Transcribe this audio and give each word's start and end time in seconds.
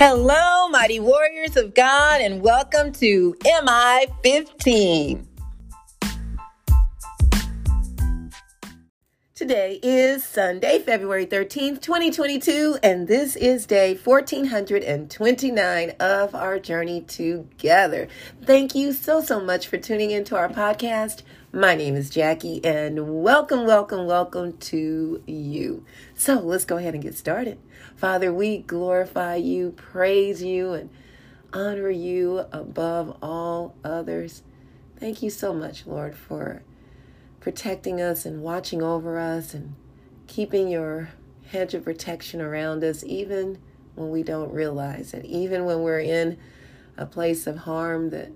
Hello, 0.00 0.68
mighty 0.68 1.00
warriors 1.00 1.56
of 1.56 1.74
God, 1.74 2.20
and 2.20 2.40
welcome 2.40 2.92
to 2.92 3.34
MI 3.44 4.06
15. 4.22 5.26
Today 9.34 9.80
is 9.82 10.22
Sunday, 10.22 10.78
February 10.78 11.26
13th, 11.26 11.80
2022, 11.80 12.78
and 12.80 13.08
this 13.08 13.34
is 13.34 13.66
day 13.66 13.96
1429 13.96 15.90
of 15.98 16.32
our 16.32 16.60
journey 16.60 17.00
together. 17.00 18.06
Thank 18.44 18.76
you 18.76 18.92
so, 18.92 19.20
so 19.20 19.40
much 19.40 19.66
for 19.66 19.78
tuning 19.78 20.12
into 20.12 20.36
our 20.36 20.48
podcast. 20.48 21.22
My 21.50 21.74
name 21.74 21.96
is 21.96 22.10
Jackie, 22.10 22.62
and 22.62 23.22
welcome, 23.22 23.64
welcome, 23.64 24.04
welcome 24.04 24.58
to 24.58 25.22
you. 25.26 25.82
So 26.14 26.34
let's 26.40 26.66
go 26.66 26.76
ahead 26.76 26.92
and 26.92 27.02
get 27.02 27.16
started. 27.16 27.58
Father, 27.96 28.30
we 28.30 28.58
glorify 28.58 29.36
you, 29.36 29.70
praise 29.70 30.42
you, 30.42 30.74
and 30.74 30.90
honor 31.54 31.88
you 31.88 32.44
above 32.52 33.16
all 33.22 33.74
others. 33.82 34.42
Thank 35.00 35.22
you 35.22 35.30
so 35.30 35.54
much, 35.54 35.86
Lord, 35.86 36.14
for 36.14 36.64
protecting 37.40 37.98
us 37.98 38.26
and 38.26 38.42
watching 38.42 38.82
over 38.82 39.18
us 39.18 39.54
and 39.54 39.74
keeping 40.26 40.68
your 40.68 41.08
hedge 41.46 41.72
of 41.72 41.82
protection 41.82 42.42
around 42.42 42.84
us, 42.84 43.02
even 43.04 43.56
when 43.94 44.10
we 44.10 44.22
don't 44.22 44.52
realize 44.52 45.14
it, 45.14 45.24
even 45.24 45.64
when 45.64 45.80
we're 45.80 46.00
in 46.00 46.36
a 46.98 47.06
place 47.06 47.46
of 47.46 47.56
harm 47.60 48.10
that 48.10 48.32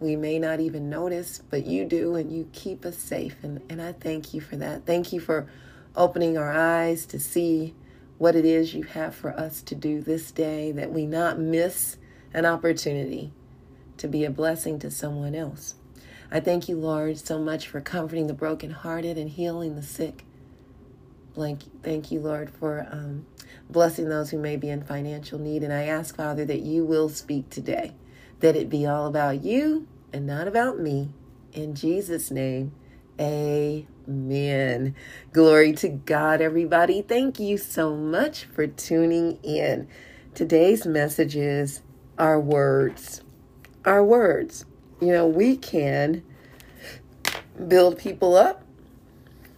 we 0.00 0.16
may 0.16 0.38
not 0.38 0.60
even 0.60 0.88
notice, 0.88 1.42
but 1.50 1.66
you 1.66 1.84
do, 1.84 2.14
and 2.14 2.32
you 2.32 2.48
keep 2.52 2.84
us 2.84 2.96
safe. 2.96 3.36
And, 3.42 3.60
and 3.68 3.80
I 3.80 3.92
thank 3.92 4.32
you 4.32 4.40
for 4.40 4.56
that. 4.56 4.86
Thank 4.86 5.12
you 5.12 5.20
for 5.20 5.46
opening 5.94 6.38
our 6.38 6.50
eyes 6.50 7.06
to 7.06 7.20
see 7.20 7.74
what 8.18 8.34
it 8.34 8.44
is 8.44 8.74
you 8.74 8.82
have 8.82 9.14
for 9.14 9.30
us 9.38 9.62
to 9.62 9.74
do 9.74 10.00
this 10.00 10.30
day, 10.30 10.72
that 10.72 10.92
we 10.92 11.06
not 11.06 11.38
miss 11.38 11.96
an 12.32 12.46
opportunity 12.46 13.32
to 13.96 14.08
be 14.08 14.24
a 14.24 14.30
blessing 14.30 14.78
to 14.78 14.90
someone 14.90 15.34
else. 15.34 15.74
I 16.30 16.40
thank 16.40 16.68
you, 16.68 16.76
Lord, 16.76 17.18
so 17.18 17.38
much 17.38 17.66
for 17.66 17.80
comforting 17.80 18.26
the 18.26 18.34
brokenhearted 18.34 19.18
and 19.18 19.28
healing 19.28 19.74
the 19.74 19.82
sick. 19.82 20.24
Thank 21.34 22.10
you, 22.10 22.20
Lord, 22.20 22.50
for 22.50 22.86
um, 22.90 23.26
blessing 23.68 24.08
those 24.08 24.30
who 24.30 24.38
may 24.38 24.56
be 24.56 24.68
in 24.68 24.82
financial 24.82 25.38
need. 25.38 25.62
And 25.62 25.72
I 25.72 25.84
ask, 25.84 26.14
Father, 26.14 26.44
that 26.44 26.60
you 26.60 26.84
will 26.84 27.08
speak 27.08 27.50
today 27.50 27.94
that 28.40 28.56
it 28.56 28.68
be 28.68 28.86
all 28.86 29.06
about 29.06 29.44
you 29.44 29.86
and 30.12 30.26
not 30.26 30.48
about 30.48 30.78
me. 30.78 31.10
In 31.52 31.74
Jesus' 31.74 32.30
name, 32.30 32.72
amen. 33.20 34.94
Glory 35.32 35.72
to 35.74 35.88
God, 35.88 36.40
everybody. 36.40 37.02
Thank 37.02 37.38
you 37.38 37.58
so 37.58 37.94
much 37.94 38.44
for 38.44 38.66
tuning 38.66 39.38
in. 39.42 39.88
Today's 40.34 40.86
message 40.86 41.36
is 41.36 41.82
our 42.18 42.40
words. 42.40 43.22
Our 43.84 44.04
words. 44.04 44.64
You 45.00 45.08
know, 45.08 45.26
we 45.26 45.56
can 45.56 46.22
build 47.68 47.98
people 47.98 48.36
up 48.36 48.64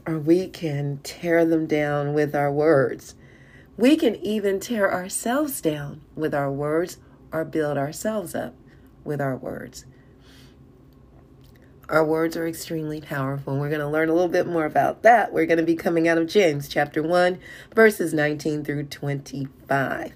or 0.06 0.18
we 0.18 0.48
can 0.48 0.98
tear 1.02 1.44
them 1.44 1.66
down 1.66 2.14
with 2.14 2.34
our 2.34 2.50
words. 2.50 3.14
We 3.76 3.96
can 3.96 4.16
even 4.16 4.60
tear 4.60 4.92
ourselves 4.92 5.60
down 5.60 6.02
with 6.14 6.34
our 6.34 6.50
words 6.50 6.98
or 7.32 7.44
build 7.44 7.78
ourselves 7.78 8.34
up 8.34 8.54
with 9.04 9.20
our 9.20 9.36
words. 9.36 9.84
Our 11.88 12.04
words 12.04 12.36
are 12.36 12.46
extremely 12.46 13.00
powerful. 13.00 13.58
We're 13.58 13.68
going 13.68 13.80
to 13.80 13.88
learn 13.88 14.08
a 14.08 14.14
little 14.14 14.28
bit 14.28 14.46
more 14.46 14.64
about 14.64 15.02
that. 15.02 15.32
We're 15.32 15.46
going 15.46 15.58
to 15.58 15.64
be 15.64 15.74
coming 15.74 16.08
out 16.08 16.16
of 16.16 16.26
James 16.26 16.66
chapter 16.66 17.02
1, 17.02 17.38
verses 17.74 18.14
19 18.14 18.64
through 18.64 18.84
25. 18.84 20.14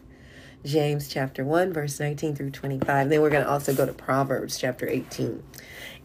James 0.65 1.09
chapter 1.09 1.45
1, 1.45 1.73
verse 1.73 2.01
19 2.01 2.35
through 2.35 2.51
25. 2.51 3.11
Then 3.11 3.21
we're 3.21 3.31
going 3.31 3.45
to 3.45 3.51
also 3.51 3.75
go 3.75 3.85
to 3.85 3.93
Proverbs 3.93 4.59
chapter 4.59 4.89
18. 4.89 5.43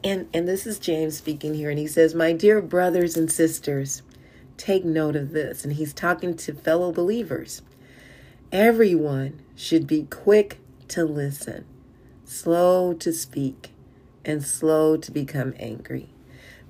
And, 0.03 0.27
and 0.33 0.47
this 0.47 0.67
is 0.67 0.77
James 0.77 1.17
speaking 1.17 1.53
here, 1.53 1.69
and 1.69 1.79
he 1.79 1.87
says, 1.87 2.13
My 2.13 2.33
dear 2.33 2.61
brothers 2.61 3.15
and 3.15 3.31
sisters, 3.31 4.01
take 4.57 4.83
note 4.83 5.15
of 5.15 5.31
this. 5.31 5.63
And 5.63 5.73
he's 5.73 5.93
talking 5.93 6.35
to 6.35 6.53
fellow 6.53 6.91
believers. 6.91 7.61
Everyone 8.51 9.41
should 9.55 9.87
be 9.87 10.03
quick 10.03 10.57
to 10.89 11.05
listen 11.05 11.65
slow 12.31 12.93
to 12.93 13.11
speak, 13.11 13.71
and 14.23 14.41
slow 14.41 14.95
to 14.95 15.11
become 15.11 15.53
angry, 15.59 16.09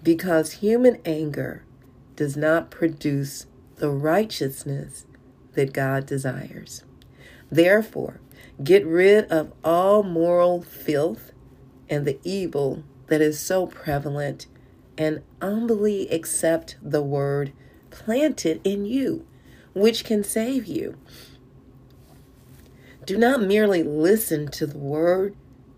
because 0.01 0.53
human 0.53 0.97
anger 1.05 1.63
does 2.15 2.35
not 2.35 2.71
produce 2.71 3.45
the 3.75 3.91
righteousness 3.91 5.05
that 5.53 5.71
God 5.71 6.07
desires. 6.07 6.83
Therefore, 7.51 8.19
get 8.63 8.85
rid 8.85 9.25
of 9.25 9.53
all 9.63 10.01
moral 10.01 10.63
filth 10.63 11.31
and 11.87 12.05
the 12.05 12.19
evil 12.23 12.83
that 13.07 13.21
is 13.21 13.39
so 13.39 13.67
prevalent, 13.67 14.47
and 14.97 15.21
humbly 15.41 16.09
accept 16.09 16.75
the 16.81 17.03
word 17.03 17.53
planted 17.91 18.61
in 18.63 18.85
you, 18.85 19.27
which 19.75 20.05
can 20.05 20.23
save 20.23 20.65
you. 20.65 20.97
Do 23.05 23.17
not 23.17 23.43
merely 23.43 23.83
listen 23.83 24.47
to 24.51 24.65
the 24.65 24.77
word 24.77 25.35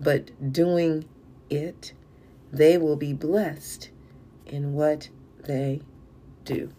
but 0.00 0.52
doing 0.52 1.04
it, 1.50 1.92
they 2.52 2.78
will 2.78 2.96
be 2.96 3.12
blessed 3.12 3.90
in 4.46 4.72
what 4.72 5.08
they 5.44 5.82
do. 6.44 6.72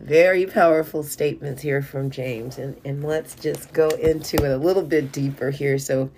Very 0.00 0.46
powerful 0.46 1.02
statements 1.02 1.62
here 1.62 1.80
from 1.80 2.10
James. 2.10 2.58
And, 2.58 2.78
and 2.84 3.04
let's 3.04 3.34
just 3.34 3.72
go 3.72 3.88
into 3.88 4.36
it 4.36 4.50
a 4.50 4.56
little 4.56 4.82
bit 4.82 5.12
deeper 5.12 5.50
here. 5.50 5.78
So, 5.78 6.10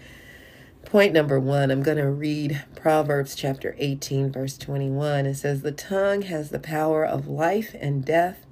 point 0.84 1.12
number 1.12 1.38
one, 1.38 1.70
I'm 1.70 1.82
going 1.82 1.98
to 1.98 2.10
read 2.10 2.64
Proverbs 2.74 3.34
chapter 3.34 3.76
18, 3.78 4.32
verse 4.32 4.56
21. 4.58 5.26
It 5.26 5.34
says, 5.34 5.62
The 5.62 5.72
tongue 5.72 6.22
has 6.22 6.50
the 6.50 6.58
power 6.58 7.04
of 7.04 7.28
life 7.28 7.76
and 7.78 8.04
death, 8.04 8.46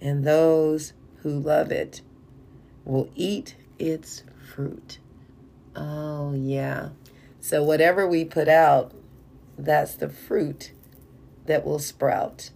and 0.00 0.24
those 0.24 0.92
who 1.22 1.38
love 1.38 1.70
it 1.70 2.00
will 2.84 3.10
eat 3.14 3.56
its 3.78 4.22
fruit. 4.54 4.98
Oh, 5.76 6.32
yeah. 6.34 6.90
So, 7.40 7.62
whatever 7.62 8.06
we 8.06 8.24
put 8.24 8.48
out, 8.48 8.92
that's 9.58 9.94
the 9.94 10.08
fruit 10.08 10.72
that 11.46 11.64
will 11.64 11.78
sprout 11.78 12.50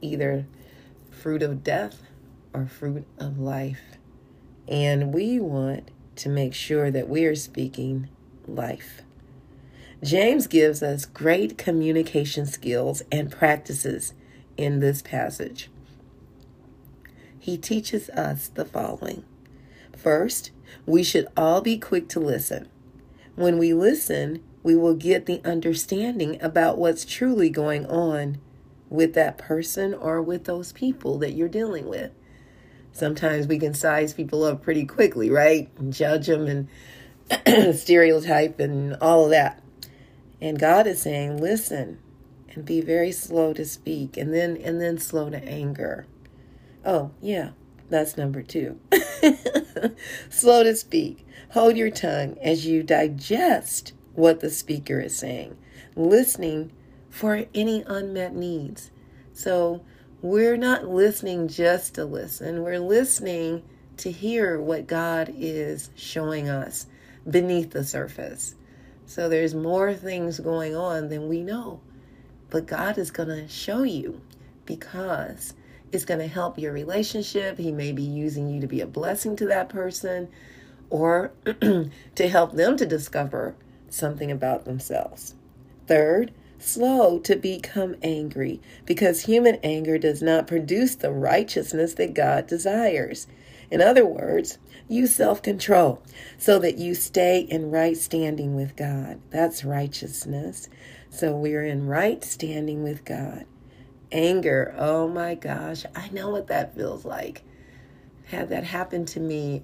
either 0.00 0.46
fruit 1.10 1.42
of 1.42 1.64
death 1.64 2.02
or 2.52 2.66
fruit 2.66 3.06
of 3.18 3.38
life. 3.38 3.98
And 4.68 5.12
we 5.12 5.38
want 5.38 5.90
to 6.16 6.28
make 6.28 6.54
sure 6.54 6.90
that 6.90 7.08
we 7.08 7.24
are 7.24 7.34
speaking 7.34 8.08
life. 8.46 9.02
James 10.02 10.46
gives 10.46 10.82
us 10.82 11.04
great 11.04 11.58
communication 11.58 12.46
skills 12.46 13.02
and 13.10 13.30
practices 13.30 14.12
in 14.56 14.80
this 14.80 15.02
passage. 15.02 15.70
He 17.38 17.56
teaches 17.56 18.08
us 18.10 18.48
the 18.48 18.64
following 18.64 19.24
First, 19.96 20.50
we 20.84 21.02
should 21.02 21.26
all 21.36 21.60
be 21.60 21.78
quick 21.78 22.08
to 22.10 22.20
listen. 22.20 22.68
When 23.34 23.58
we 23.58 23.74
listen, 23.74 24.42
we 24.62 24.74
will 24.74 24.94
get 24.94 25.26
the 25.26 25.40
understanding 25.44 26.40
about 26.42 26.78
what's 26.78 27.04
truly 27.04 27.50
going 27.50 27.86
on 27.86 28.38
with 28.88 29.14
that 29.14 29.38
person 29.38 29.94
or 29.94 30.22
with 30.22 30.44
those 30.44 30.72
people 30.72 31.18
that 31.18 31.32
you're 31.32 31.48
dealing 31.48 31.86
with. 31.88 32.12
Sometimes 32.92 33.46
we 33.46 33.58
can 33.58 33.74
size 33.74 34.14
people 34.14 34.44
up 34.44 34.62
pretty 34.62 34.86
quickly, 34.86 35.28
right? 35.28 35.68
Judge 35.90 36.28
them 36.28 36.68
and 37.36 37.74
stereotype 37.76 38.58
and 38.58 38.96
all 39.00 39.24
of 39.24 39.30
that. 39.30 39.62
And 40.40 40.58
God 40.58 40.86
is 40.86 41.02
saying, 41.02 41.40
listen 41.40 41.98
and 42.56 42.64
be 42.64 42.80
very 42.80 43.12
slow 43.12 43.52
to 43.52 43.64
speak 43.64 44.16
and 44.16 44.34
then 44.34 44.56
and 44.56 44.80
then 44.80 44.98
slow 44.98 45.30
to 45.30 45.44
anger. 45.44 46.06
Oh, 46.84 47.12
yeah. 47.20 47.50
That's 47.88 48.16
number 48.16 48.42
2. 48.42 48.78
Slow 50.30 50.64
to 50.64 50.74
speak. 50.74 51.26
Hold 51.50 51.76
your 51.76 51.90
tongue 51.90 52.36
as 52.42 52.66
you 52.66 52.82
digest 52.82 53.92
what 54.14 54.40
the 54.40 54.50
speaker 54.50 55.00
is 55.00 55.16
saying, 55.16 55.56
listening 55.94 56.72
for 57.10 57.44
any 57.54 57.84
unmet 57.86 58.34
needs. 58.34 58.90
So 59.32 59.82
we're 60.20 60.56
not 60.56 60.88
listening 60.88 61.48
just 61.48 61.94
to 61.94 62.04
listen, 62.04 62.62
we're 62.62 62.80
listening 62.80 63.62
to 63.98 64.10
hear 64.10 64.60
what 64.60 64.86
God 64.86 65.32
is 65.36 65.90
showing 65.94 66.48
us 66.48 66.86
beneath 67.28 67.70
the 67.70 67.84
surface. 67.84 68.54
So 69.06 69.28
there's 69.28 69.54
more 69.54 69.94
things 69.94 70.40
going 70.40 70.74
on 70.74 71.08
than 71.08 71.28
we 71.28 71.42
know. 71.42 71.80
But 72.50 72.66
God 72.66 72.98
is 72.98 73.10
going 73.10 73.28
to 73.28 73.48
show 73.48 73.82
you 73.82 74.20
because 74.64 75.54
it's 75.96 76.04
going 76.04 76.20
to 76.20 76.28
help 76.28 76.58
your 76.58 76.72
relationship. 76.72 77.56
He 77.56 77.72
may 77.72 77.90
be 77.90 78.02
using 78.02 78.50
you 78.50 78.60
to 78.60 78.66
be 78.66 78.82
a 78.82 78.86
blessing 78.86 79.34
to 79.36 79.46
that 79.46 79.70
person 79.70 80.28
or 80.90 81.32
to 81.60 82.28
help 82.28 82.52
them 82.52 82.76
to 82.76 82.84
discover 82.84 83.56
something 83.88 84.30
about 84.30 84.66
themselves. 84.66 85.34
Third, 85.86 86.32
slow 86.58 87.18
to 87.20 87.34
become 87.34 87.96
angry 88.02 88.60
because 88.84 89.22
human 89.22 89.56
anger 89.62 89.96
does 89.96 90.20
not 90.20 90.46
produce 90.46 90.94
the 90.94 91.10
righteousness 91.10 91.94
that 91.94 92.12
God 92.12 92.46
desires. 92.46 93.26
In 93.70 93.80
other 93.80 94.04
words, 94.04 94.58
use 94.88 95.14
self 95.14 95.42
control 95.42 96.02
so 96.36 96.58
that 96.58 96.76
you 96.76 96.94
stay 96.94 97.40
in 97.40 97.70
right 97.70 97.96
standing 97.96 98.54
with 98.54 98.76
God. 98.76 99.18
That's 99.30 99.64
righteousness. 99.64 100.68
So 101.08 101.34
we're 101.34 101.64
in 101.64 101.86
right 101.86 102.22
standing 102.22 102.82
with 102.82 103.04
God. 103.06 103.46
Anger, 104.12 104.74
oh 104.78 105.08
my 105.08 105.34
gosh, 105.34 105.84
I 105.94 106.08
know 106.10 106.30
what 106.30 106.46
that 106.48 106.74
feels 106.74 107.04
like. 107.04 107.42
Had 108.26 108.50
that 108.50 108.64
happen 108.64 109.04
to 109.06 109.20
me 109.20 109.62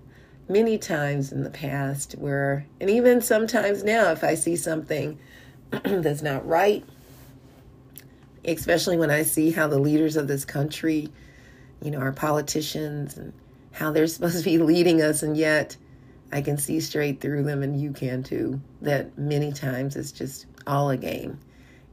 many 0.49 0.79
times 0.79 1.33
in 1.33 1.45
the 1.45 1.51
past, 1.51 2.13
where, 2.13 2.67
and 2.81 2.91
even 2.91 3.21
sometimes 3.21 3.85
now, 3.85 4.11
if 4.11 4.25
I 4.25 4.35
see 4.35 4.57
something 4.57 5.19
that's 5.71 6.23
not 6.23 6.47
right, 6.47 6.85
especially 8.45 8.97
when 8.97 9.11
I 9.11 9.23
see 9.23 9.53
how 9.53 9.69
the 9.69 9.79
leaders 9.79 10.17
of 10.17 10.27
this 10.27 10.45
country, 10.45 11.09
you 11.81 11.91
know, 11.91 11.99
our 11.99 12.13
politicians 12.13 13.17
and 13.17 13.33
how 13.73 13.93
they're 13.93 14.07
supposed 14.09 14.39
to 14.39 14.45
be 14.45 14.59
leading 14.59 15.03
us, 15.03 15.23
and 15.23 15.37
yet 15.37 15.77
I 16.33 16.41
can 16.43 16.59
see 16.59 16.81
straight 16.81 17.21
through 17.21 17.45
them, 17.45 17.63
and 17.63 17.81
you 17.81 17.93
can 17.93 18.23
too, 18.23 18.61
that 18.81 19.17
many 19.17 19.53
times 19.53 19.97
it's 19.97 20.13
just 20.13 20.47
all 20.67 20.91
a 20.91 20.97
game. 20.97 21.39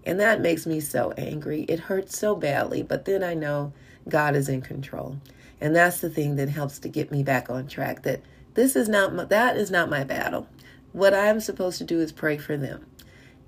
And 0.06 0.19
that 0.19 0.42
makes 0.42 0.66
me 0.66 0.80
so 0.80 1.12
angry. 1.18 1.63
It 1.63 1.81
hurts 1.81 2.18
so 2.18 2.36
badly, 2.36 2.84
but 2.84 3.06
then 3.06 3.24
I 3.24 3.34
know 3.34 3.74
God 4.07 4.36
is 4.36 4.50
in 4.50 4.62
control. 4.62 5.18
And 5.62 5.75
that's 5.75 6.00
the 6.00 6.10
thing 6.10 6.36
that 6.38 6.50
helps 6.50 6.80
to 6.80 6.90
get 6.90 7.12
me 7.12 7.24
back 7.24 7.50
on 7.50 7.68
track 7.68 8.04
that 8.04 8.22
this 8.54 8.75
is 8.75 8.88
not 8.90 9.13
my, 9.13 9.25
that 9.25 9.57
is 9.57 9.69
not 9.69 9.90
my 9.90 10.04
battle. 10.04 10.48
What 10.94 11.13
I'm 11.13 11.40
supposed 11.40 11.78
to 11.80 11.84
do 11.84 12.00
is 12.00 12.12
pray 12.12 12.38
for 12.38 12.57
them 12.57 12.86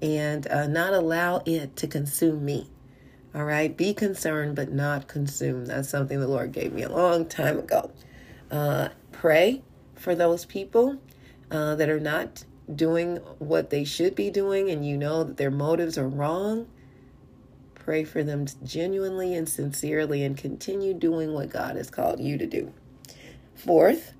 and 0.01 0.48
uh, 0.48 0.68
not 0.68 0.94
allow 0.94 1.42
it 1.45 1.75
to 1.77 1.88
consume 1.88 2.44
me. 2.44 2.69
All 3.33 3.45
right, 3.45 3.75
be 3.75 3.94
concerned 3.94 4.56
but 4.56 4.71
not 4.71 5.07
consumed. 5.07 5.68
That's 5.68 5.89
something 5.89 6.19
the 6.19 6.27
Lord 6.27 6.51
gave 6.51 6.74
me 6.74 6.83
a 6.83 6.92
long 6.92 7.25
time 7.25 7.59
ago. 7.59 7.92
Uh, 8.50 8.89
pray 9.12 9.62
for 9.95 10.15
those 10.15 10.45
people 10.45 10.97
uh, 11.50 11.75
that 11.75 11.89
are 11.89 12.00
not 12.00 12.44
doing 12.75 13.18
what 13.39 13.69
they 13.69 13.83
should 13.83 14.15
be 14.15 14.29
doing 14.29 14.69
and 14.69 14.85
you 14.85 14.97
know 14.97 15.23
that 15.23 15.38
their 15.38 15.51
motives 15.51 15.97
are 15.97 16.07
wrong. 16.07 16.68
Pray 17.75 18.03
for 18.03 18.23
them 18.23 18.45
genuinely 18.63 19.35
and 19.35 19.50
sincerely 19.50 20.23
and 20.23 20.38
continue 20.38 20.94
doing 20.94 21.33
what 21.33 21.50
God 21.50 21.75
has 21.75 21.89
called 21.89 22.19
you 22.19 22.38
to 22.38 22.45
do. 22.45 22.73
Fourth, 23.56 24.13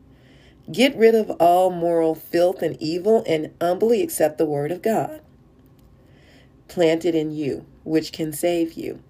get 0.72 0.96
rid 0.96 1.16
of 1.16 1.30
all 1.32 1.70
moral 1.70 2.16
filth 2.16 2.62
and 2.62 2.76
evil 2.82 3.24
and 3.28 3.54
humbly 3.62 4.02
accept 4.02 4.38
the 4.38 4.46
word 4.46 4.72
of 4.72 4.82
God 4.82 5.22
planted 6.72 7.14
in 7.14 7.32
you, 7.32 7.66
which 7.84 8.14
can 8.14 8.32
save 8.32 8.74
you. 8.74 9.04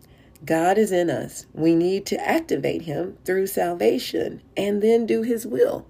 God 0.43 0.79
is 0.79 0.91
in 0.91 1.11
us. 1.11 1.45
We 1.53 1.75
need 1.75 2.07
to 2.07 2.27
activate 2.27 2.81
Him 2.81 3.17
through 3.23 3.47
salvation 3.47 4.41
and 4.57 4.81
then 4.81 5.05
do 5.05 5.21
His 5.21 5.45
will. 5.45 5.85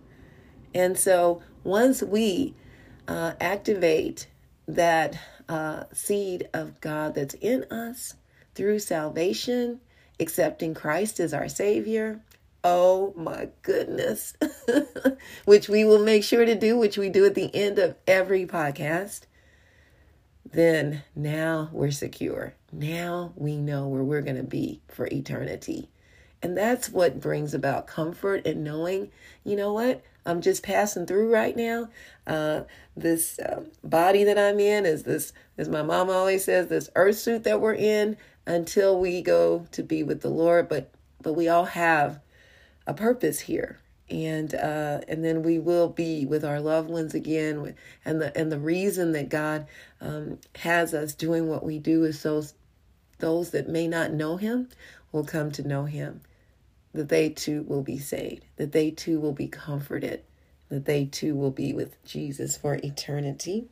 And 0.75 0.97
so 0.97 1.41
once 1.63 2.03
we 2.03 2.53
uh, 3.07 3.33
activate 3.39 4.27
that 4.67 5.17
uh, 5.49 5.85
seed 5.93 6.49
of 6.53 6.79
God 6.81 7.15
that's 7.15 7.33
in 7.35 7.65
us 7.65 8.15
through 8.55 8.79
salvation, 8.79 9.79
accepting 10.19 10.73
Christ 10.73 11.19
as 11.19 11.33
our 11.33 11.49
Savior, 11.49 12.21
oh 12.63 13.13
my 13.17 13.49
goodness, 13.61 14.33
which 15.45 15.67
we 15.67 15.83
will 15.83 16.03
make 16.03 16.23
sure 16.23 16.45
to 16.45 16.55
do, 16.55 16.77
which 16.77 16.97
we 16.97 17.09
do 17.09 17.25
at 17.25 17.35
the 17.35 17.53
end 17.55 17.79
of 17.79 17.95
every 18.07 18.45
podcast 18.45 19.21
then 20.51 21.03
now 21.15 21.69
we're 21.71 21.91
secure. 21.91 22.53
Now 22.71 23.33
we 23.35 23.57
know 23.57 23.87
where 23.87 24.03
we're 24.03 24.21
going 24.21 24.37
to 24.37 24.43
be 24.43 24.81
for 24.87 25.07
eternity. 25.07 25.89
And 26.43 26.57
that's 26.57 26.89
what 26.89 27.19
brings 27.21 27.53
about 27.53 27.87
comfort 27.87 28.45
and 28.45 28.63
knowing, 28.63 29.11
you 29.43 29.55
know 29.55 29.73
what? 29.73 30.03
I'm 30.25 30.41
just 30.41 30.63
passing 30.63 31.05
through 31.05 31.33
right 31.33 31.55
now. 31.55 31.89
Uh, 32.27 32.61
this 32.95 33.39
uh, 33.39 33.63
body 33.83 34.23
that 34.23 34.37
I'm 34.37 34.59
in 34.59 34.85
is 34.85 35.03
this, 35.03 35.33
as 35.57 35.69
my 35.69 35.81
mom 35.81 36.09
always 36.09 36.45
says, 36.45 36.67
this 36.67 36.89
earth 36.95 37.17
suit 37.17 37.43
that 37.43 37.61
we're 37.61 37.73
in 37.73 38.17
until 38.45 38.99
we 38.99 39.21
go 39.21 39.67
to 39.71 39.83
be 39.83 40.03
with 40.03 40.21
the 40.21 40.29
Lord. 40.29 40.69
But 40.69 40.91
but 41.21 41.33
we 41.33 41.47
all 41.47 41.65
have 41.65 42.19
a 42.87 42.93
purpose 42.93 43.41
here, 43.41 43.79
and 44.09 44.53
uh, 44.53 45.01
and 45.07 45.23
then 45.23 45.43
we 45.43 45.59
will 45.59 45.89
be 45.89 46.25
with 46.25 46.43
our 46.45 46.59
loved 46.59 46.89
ones 46.89 47.13
again. 47.13 47.75
And 48.05 48.21
the 48.21 48.37
and 48.37 48.51
the 48.51 48.59
reason 48.59 49.13
that 49.13 49.29
God 49.29 49.67
um, 49.99 50.39
has 50.57 50.93
us 50.93 51.13
doing 51.13 51.47
what 51.47 51.63
we 51.63 51.79
do 51.79 52.03
is 52.03 52.19
so 52.19 52.43
those 53.19 53.51
that 53.51 53.69
may 53.69 53.87
not 53.87 54.11
know 54.11 54.37
Him 54.37 54.69
will 55.11 55.25
come 55.25 55.51
to 55.51 55.67
know 55.67 55.85
Him. 55.85 56.21
That 56.93 57.09
they 57.09 57.29
too 57.29 57.63
will 57.63 57.83
be 57.83 57.97
saved. 57.97 58.45
That 58.57 58.71
they 58.71 58.91
too 58.91 59.19
will 59.19 59.33
be 59.33 59.47
comforted. 59.47 60.23
That 60.69 60.85
they 60.85 61.05
too 61.05 61.35
will 61.35 61.51
be 61.51 61.73
with 61.73 62.03
Jesus 62.05 62.57
for 62.57 62.75
eternity. 62.75 63.67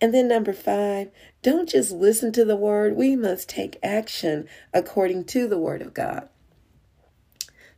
And 0.00 0.12
then 0.12 0.28
number 0.28 0.52
five, 0.52 1.10
don't 1.42 1.68
just 1.68 1.92
listen 1.92 2.32
to 2.32 2.44
the 2.44 2.56
word. 2.56 2.96
We 2.96 3.16
must 3.16 3.48
take 3.48 3.78
action 3.82 4.48
according 4.72 5.24
to 5.26 5.48
the 5.48 5.58
word 5.58 5.82
of 5.82 5.94
God. 5.94 6.28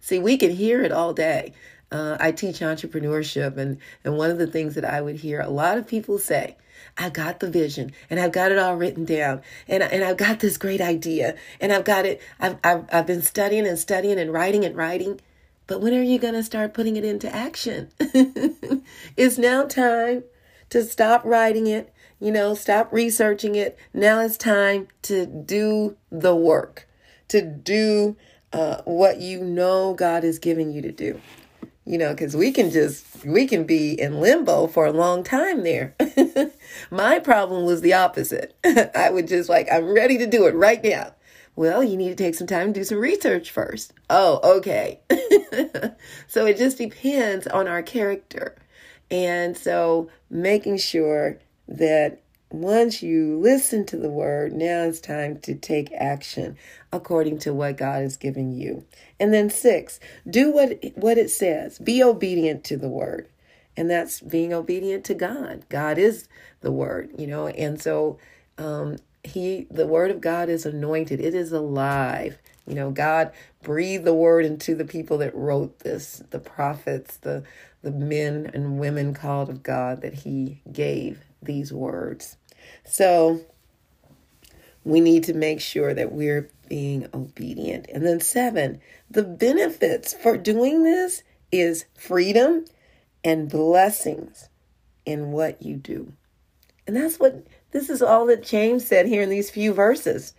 See, 0.00 0.18
we 0.18 0.36
can 0.36 0.50
hear 0.50 0.82
it 0.82 0.92
all 0.92 1.14
day. 1.14 1.54
Uh, 1.90 2.16
I 2.18 2.32
teach 2.32 2.58
entrepreneurship, 2.58 3.56
and, 3.56 3.78
and 4.02 4.16
one 4.16 4.30
of 4.30 4.38
the 4.38 4.46
things 4.46 4.74
that 4.74 4.84
I 4.84 5.00
would 5.00 5.16
hear 5.16 5.40
a 5.40 5.48
lot 5.48 5.78
of 5.78 5.86
people 5.86 6.18
say, 6.18 6.56
I 6.96 7.10
got 7.10 7.40
the 7.40 7.50
vision 7.50 7.92
and 8.08 8.20
I've 8.20 8.32
got 8.32 8.52
it 8.52 8.58
all 8.58 8.76
written 8.76 9.04
down 9.04 9.42
and, 9.66 9.82
and 9.82 10.04
I've 10.04 10.16
got 10.16 10.40
this 10.40 10.56
great 10.56 10.80
idea 10.80 11.36
and 11.60 11.72
I've 11.72 11.84
got 11.84 12.06
it. 12.06 12.20
I've, 12.38 12.58
I've, 12.62 12.84
I've 12.92 13.06
been 13.06 13.22
studying 13.22 13.66
and 13.66 13.78
studying 13.78 14.18
and 14.18 14.32
writing 14.32 14.64
and 14.64 14.76
writing. 14.76 15.20
But 15.66 15.80
when 15.80 15.94
are 15.94 16.02
you 16.02 16.18
going 16.18 16.34
to 16.34 16.42
start 16.42 16.74
putting 16.74 16.96
it 16.96 17.04
into 17.04 17.34
action? 17.34 17.88
it's 19.16 19.38
now 19.38 19.64
time 19.64 20.24
to 20.70 20.84
stop 20.84 21.24
writing 21.24 21.66
it, 21.66 21.92
you 22.20 22.30
know, 22.30 22.54
stop 22.54 22.92
researching 22.92 23.54
it. 23.54 23.78
Now 23.92 24.20
it's 24.20 24.36
time 24.36 24.88
to 25.02 25.26
do 25.26 25.96
the 26.10 26.36
work, 26.36 26.86
to 27.28 27.42
do 27.42 28.16
uh, 28.52 28.82
what 28.84 29.20
you 29.20 29.42
know 29.42 29.94
God 29.94 30.22
is 30.22 30.38
giving 30.38 30.70
you 30.70 30.82
to 30.82 30.92
do 30.92 31.20
you 31.86 31.98
know, 31.98 32.10
because 32.10 32.34
we 32.36 32.50
can 32.50 32.70
just, 32.70 33.24
we 33.24 33.46
can 33.46 33.64
be 33.64 33.98
in 34.00 34.20
limbo 34.20 34.66
for 34.66 34.86
a 34.86 34.92
long 34.92 35.22
time 35.22 35.62
there. 35.62 35.94
My 36.90 37.18
problem 37.18 37.64
was 37.64 37.82
the 37.82 37.92
opposite. 37.92 38.56
I 38.94 39.10
would 39.10 39.28
just 39.28 39.48
like, 39.48 39.68
I'm 39.70 39.92
ready 39.92 40.16
to 40.18 40.26
do 40.26 40.46
it 40.46 40.54
right 40.54 40.82
now. 40.82 41.14
Well, 41.56 41.84
you 41.84 41.96
need 41.96 42.08
to 42.08 42.16
take 42.16 42.34
some 42.34 42.46
time 42.46 42.66
and 42.66 42.74
do 42.74 42.84
some 42.84 42.98
research 42.98 43.50
first. 43.50 43.92
Oh, 44.10 44.56
okay. 44.56 45.00
so 46.26 46.46
it 46.46 46.56
just 46.56 46.78
depends 46.78 47.46
on 47.46 47.68
our 47.68 47.82
character. 47.82 48.56
And 49.10 49.56
so 49.56 50.10
making 50.30 50.78
sure 50.78 51.38
that 51.68 52.20
once 52.60 53.02
you 53.02 53.38
listen 53.40 53.84
to 53.86 53.96
the 53.96 54.08
word, 54.08 54.52
now 54.52 54.84
it's 54.84 55.00
time 55.00 55.38
to 55.40 55.54
take 55.54 55.92
action 55.92 56.56
according 56.92 57.38
to 57.40 57.52
what 57.52 57.76
God 57.76 58.02
has 58.02 58.16
given 58.16 58.52
you. 58.52 58.84
And 59.18 59.32
then 59.32 59.50
six, 59.50 59.98
do 60.28 60.50
what 60.50 60.82
what 60.94 61.18
it 61.18 61.30
says. 61.30 61.78
Be 61.78 62.02
obedient 62.02 62.64
to 62.64 62.76
the 62.76 62.88
word. 62.88 63.28
And 63.76 63.90
that's 63.90 64.20
being 64.20 64.52
obedient 64.52 65.04
to 65.06 65.14
God. 65.14 65.64
God 65.68 65.98
is 65.98 66.28
the 66.60 66.70
word, 66.70 67.10
you 67.18 67.26
know, 67.26 67.48
and 67.48 67.80
so 67.80 68.18
um 68.58 68.98
he 69.24 69.66
the 69.70 69.86
word 69.86 70.10
of 70.10 70.20
God 70.20 70.48
is 70.48 70.66
anointed. 70.66 71.20
It 71.20 71.34
is 71.34 71.50
alive. 71.50 72.38
You 72.66 72.74
know, 72.74 72.90
God 72.90 73.32
breathed 73.62 74.04
the 74.04 74.14
word 74.14 74.44
into 74.44 74.74
the 74.74 74.84
people 74.84 75.18
that 75.18 75.34
wrote 75.34 75.80
this, 75.80 76.22
the 76.30 76.38
prophets, 76.38 77.16
the 77.16 77.42
the 77.82 77.90
men 77.90 78.50
and 78.54 78.78
women 78.78 79.12
called 79.12 79.50
of 79.50 79.62
God 79.62 80.00
that 80.00 80.14
he 80.14 80.60
gave 80.72 81.20
these 81.42 81.72
words. 81.72 82.36
So 82.84 83.40
we 84.84 85.00
need 85.00 85.24
to 85.24 85.34
make 85.34 85.60
sure 85.60 85.94
that 85.94 86.12
we're 86.12 86.50
being 86.68 87.08
obedient. 87.14 87.86
And 87.92 88.04
then, 88.06 88.20
seven, 88.20 88.80
the 89.10 89.22
benefits 89.22 90.14
for 90.14 90.36
doing 90.36 90.82
this 90.82 91.22
is 91.52 91.84
freedom 91.96 92.64
and 93.22 93.48
blessings 93.48 94.48
in 95.06 95.32
what 95.32 95.62
you 95.62 95.76
do. 95.76 96.12
And 96.86 96.96
that's 96.96 97.18
what 97.18 97.46
this 97.70 97.88
is 97.88 98.02
all 98.02 98.26
that 98.26 98.42
James 98.42 98.86
said 98.86 99.06
here 99.06 99.22
in 99.22 99.30
these 99.30 99.50
few 99.50 99.72
verses. 99.72 100.34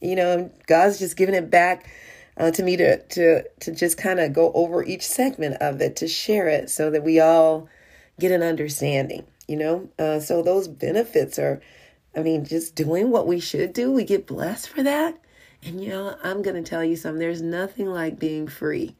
You 0.00 0.16
know, 0.16 0.50
God's 0.66 0.98
just 0.98 1.16
giving 1.16 1.34
it 1.34 1.50
back 1.50 1.88
uh, 2.36 2.50
to 2.50 2.62
me 2.62 2.76
to 2.76 2.98
to 2.98 3.44
to 3.60 3.74
just 3.74 3.96
kind 3.96 4.20
of 4.20 4.32
go 4.32 4.52
over 4.52 4.84
each 4.84 5.06
segment 5.06 5.56
of 5.60 5.80
it 5.80 5.96
to 5.96 6.08
share 6.08 6.48
it 6.48 6.68
so 6.68 6.90
that 6.90 7.04
we 7.04 7.20
all 7.20 7.68
get 8.18 8.32
an 8.32 8.42
understanding. 8.42 9.24
You 9.48 9.56
know, 9.56 9.88
uh, 9.98 10.20
so 10.20 10.42
those 10.42 10.68
benefits 10.68 11.38
are, 11.38 11.60
I 12.16 12.20
mean, 12.20 12.44
just 12.44 12.74
doing 12.74 13.10
what 13.10 13.26
we 13.26 13.40
should 13.40 13.72
do. 13.72 13.92
We 13.92 14.04
get 14.04 14.26
blessed 14.26 14.68
for 14.68 14.82
that. 14.82 15.18
And 15.64 15.82
you 15.82 15.90
know, 15.90 16.16
I'm 16.22 16.42
going 16.42 16.62
to 16.62 16.68
tell 16.68 16.84
you 16.84 16.96
something. 16.96 17.18
There's 17.18 17.42
nothing 17.42 17.86
like 17.86 18.18
being 18.18 18.46
free, 18.46 18.96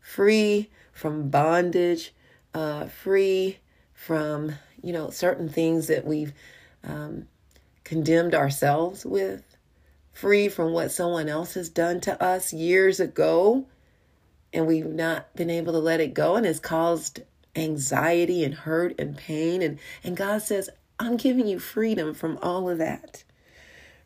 free 0.00 0.70
from 0.92 1.30
bondage, 1.30 2.14
uh, 2.54 2.86
free 2.86 3.58
from 3.92 4.52
you 4.82 4.92
know 4.92 5.10
certain 5.10 5.48
things 5.48 5.88
that 5.88 6.06
we've 6.06 6.32
um, 6.84 7.26
condemned 7.82 8.34
ourselves 8.34 9.04
with, 9.04 9.56
free 10.12 10.48
from 10.48 10.72
what 10.72 10.92
someone 10.92 11.28
else 11.28 11.54
has 11.54 11.68
done 11.68 12.00
to 12.02 12.22
us 12.22 12.52
years 12.52 13.00
ago, 13.00 13.66
and 14.52 14.66
we've 14.66 14.86
not 14.86 15.34
been 15.34 15.50
able 15.50 15.72
to 15.72 15.78
let 15.80 16.00
it 16.00 16.14
go, 16.14 16.36
and 16.36 16.46
has 16.46 16.60
caused 16.60 17.20
anxiety 17.56 18.44
and 18.44 18.54
hurt 18.54 18.94
and 18.98 19.16
pain. 19.16 19.62
And 19.62 19.78
and 20.04 20.16
God 20.16 20.42
says, 20.42 20.70
I'm 20.98 21.16
giving 21.16 21.46
you 21.46 21.58
freedom 21.58 22.14
from 22.14 22.38
all 22.42 22.68
of 22.68 22.78
that 22.78 23.24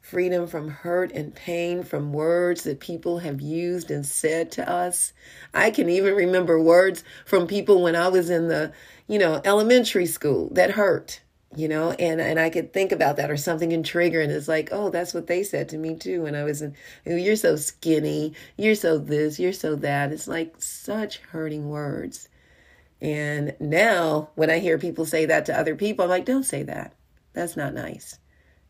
freedom 0.01 0.47
from 0.47 0.69
hurt 0.69 1.13
and 1.13 1.35
pain 1.35 1.85
from 1.85 2.13
words 2.13 2.65
that 2.65 2.81
people 2.81 3.19
have 3.19 3.41
used 3.41 3.91
and 3.91 4.05
said 4.05 4.51
to 4.53 4.69
us. 4.69 5.13
I 5.55 5.71
can 5.71 5.89
even 5.89 6.15
remember 6.15 6.61
words 6.61 7.05
from 7.25 7.47
people 7.47 7.83
when 7.83 7.95
I 7.95 8.09
was 8.09 8.31
in 8.31 8.49
the, 8.49 8.73
you 9.07 9.19
know, 9.19 9.41
elementary 9.45 10.07
school 10.07 10.49
that 10.55 10.73
hurt, 10.73 11.21
you 11.55 11.69
know, 11.69 11.93
and, 11.93 12.21
and 12.21 12.41
I 12.41 12.51
could 12.51 12.73
think 12.73 12.93
about 12.93 13.17
that 13.19 13.31
or 13.31 13.37
something 13.37 13.73
and 13.73 13.85
trigger. 13.85 14.21
And 14.21 14.33
it's 14.33 14.49
like, 14.49 14.71
oh, 14.73 14.91
that's 14.91 15.15
what 15.15 15.27
they 15.29 15.45
said 15.45 15.69
to 15.69 15.79
me 15.79 15.95
too. 15.95 16.23
When 16.23 16.35
I 16.35 16.45
was 16.45 16.63
in, 16.63 16.75
you're 17.05 17.37
so 17.37 17.55
skinny. 17.57 18.35
You're 18.57 18.75
so 18.75 18.99
this, 18.99 19.39
you're 19.39 19.53
so 19.53 19.77
that. 19.77 20.13
It's 20.13 20.27
like 20.27 20.55
such 20.59 21.19
hurting 21.19 21.69
words. 21.69 22.29
And 23.01 23.55
now 23.59 24.31
when 24.35 24.51
I 24.51 24.59
hear 24.59 24.79
people 24.79 25.07
say 25.07 25.27
that 25.27 25.47
to 25.47 25.59
other 25.59 25.75
people, 25.75 26.05
I'm 26.05 26.11
like, 26.11 26.25
don't 26.25 26.45
say 26.45 26.63
that. 26.65 26.95
That's 27.33 27.57
not 27.57 27.75
nice. 27.75 28.19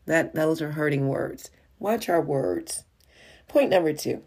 That 0.05 0.33
those 0.33 0.61
are 0.61 0.71
hurting 0.71 1.07
words. 1.07 1.51
Watch 1.79 2.09
our 2.09 2.21
words. 2.21 2.85
Point 3.47 3.69
number 3.69 3.93
2. 3.93 4.21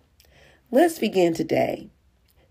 Let's 0.70 0.98
begin 0.98 1.34
today 1.34 1.90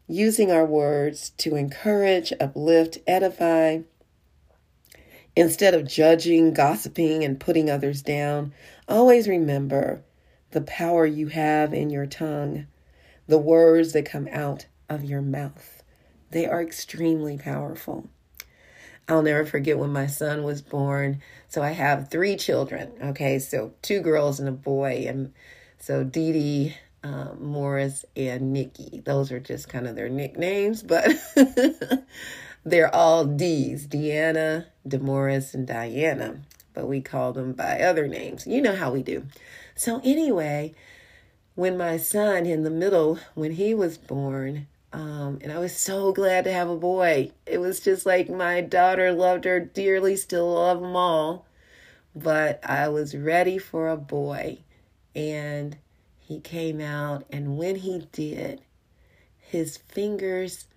using 0.07 0.51
our 0.51 0.65
words 0.65 1.31
to 1.37 1.55
encourage, 1.55 2.33
uplift, 2.39 2.97
edify, 3.07 3.79
instead 5.35 5.73
of 5.73 5.87
judging, 5.87 6.53
gossiping, 6.53 7.23
and 7.23 7.39
putting 7.39 7.69
others 7.69 8.01
down. 8.01 8.53
Always 8.87 9.27
remember 9.27 10.03
the 10.51 10.61
power 10.61 11.05
you 11.05 11.27
have 11.27 11.73
in 11.73 11.89
your 11.89 12.05
tongue, 12.05 12.67
the 13.27 13.37
words 13.37 13.93
that 13.93 14.05
come 14.05 14.27
out 14.31 14.67
of 14.89 15.03
your 15.03 15.21
mouth. 15.21 15.72
They 16.33 16.47
are 16.47 16.63
extremely 16.63 17.37
powerful. 17.37 18.09
I'll 19.07 19.21
never 19.21 19.45
forget 19.45 19.77
when 19.77 19.91
my 19.93 20.07
son 20.07 20.41
was 20.43 20.63
born. 20.63 21.21
So 21.47 21.61
I 21.61 21.69
have 21.71 22.09
three 22.09 22.37
children. 22.37 22.91
Okay, 22.99 23.37
so 23.37 23.73
two 23.83 24.01
girls 24.01 24.39
and 24.39 24.49
a 24.49 24.53
boy, 24.53 25.05
and 25.07 25.31
so 25.77 26.03
Dee 26.03 26.31
Dee, 26.31 26.75
uh, 27.03 27.35
Morris, 27.39 28.03
and 28.15 28.51
Nikki. 28.51 29.03
Those 29.05 29.31
are 29.31 29.39
just 29.39 29.69
kind 29.69 29.87
of 29.87 29.95
their 29.95 30.09
nicknames, 30.09 30.81
but 30.81 31.07
they're 32.65 32.93
all 32.95 33.25
D's: 33.25 33.85
Deanna, 33.85 34.65
Demorris, 34.87 35.53
and 35.53 35.67
Diana. 35.67 36.39
But 36.73 36.87
we 36.87 37.01
call 37.01 37.31
them 37.33 37.53
by 37.53 37.81
other 37.81 38.07
names. 38.07 38.47
You 38.47 38.59
know 38.59 38.75
how 38.75 38.91
we 38.91 39.03
do. 39.03 39.27
So 39.75 40.01
anyway, 40.03 40.73
when 41.53 41.77
my 41.77 41.97
son 41.97 42.47
in 42.47 42.63
the 42.63 42.71
middle, 42.71 43.19
when 43.35 43.51
he 43.51 43.75
was 43.75 43.99
born, 43.99 44.65
um, 44.93 45.39
and 45.41 45.51
I 45.51 45.57
was 45.57 45.75
so 45.75 46.13
glad 46.13 46.43
to 46.43 46.51
have 46.51 46.69
a 46.69 46.77
boy. 46.77 47.31
It 47.47 47.57
was 47.57 47.79
just 47.79 48.05
like 48.05 48.29
my 48.29 48.61
daughter 48.61 49.11
loved 49.11 49.45
her 49.45 49.59
dearly, 49.59 50.15
still 50.15 50.53
love 50.53 50.81
them 50.81 50.95
all. 50.95 51.47
But 52.15 52.59
I 52.63 52.89
was 52.89 53.15
ready 53.15 53.57
for 53.57 53.89
a 53.89 53.97
boy. 53.97 54.59
And 55.15 55.77
he 56.19 56.39
came 56.39 56.79
out, 56.79 57.25
and 57.31 57.57
when 57.57 57.77
he 57.77 58.07
did, 58.11 58.61
his 59.37 59.77
fingers 59.77 60.67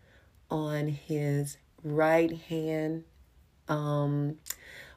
on 0.51 0.89
his 0.89 1.59
right 1.85 2.33
hand 2.33 3.05
um, 3.69 4.37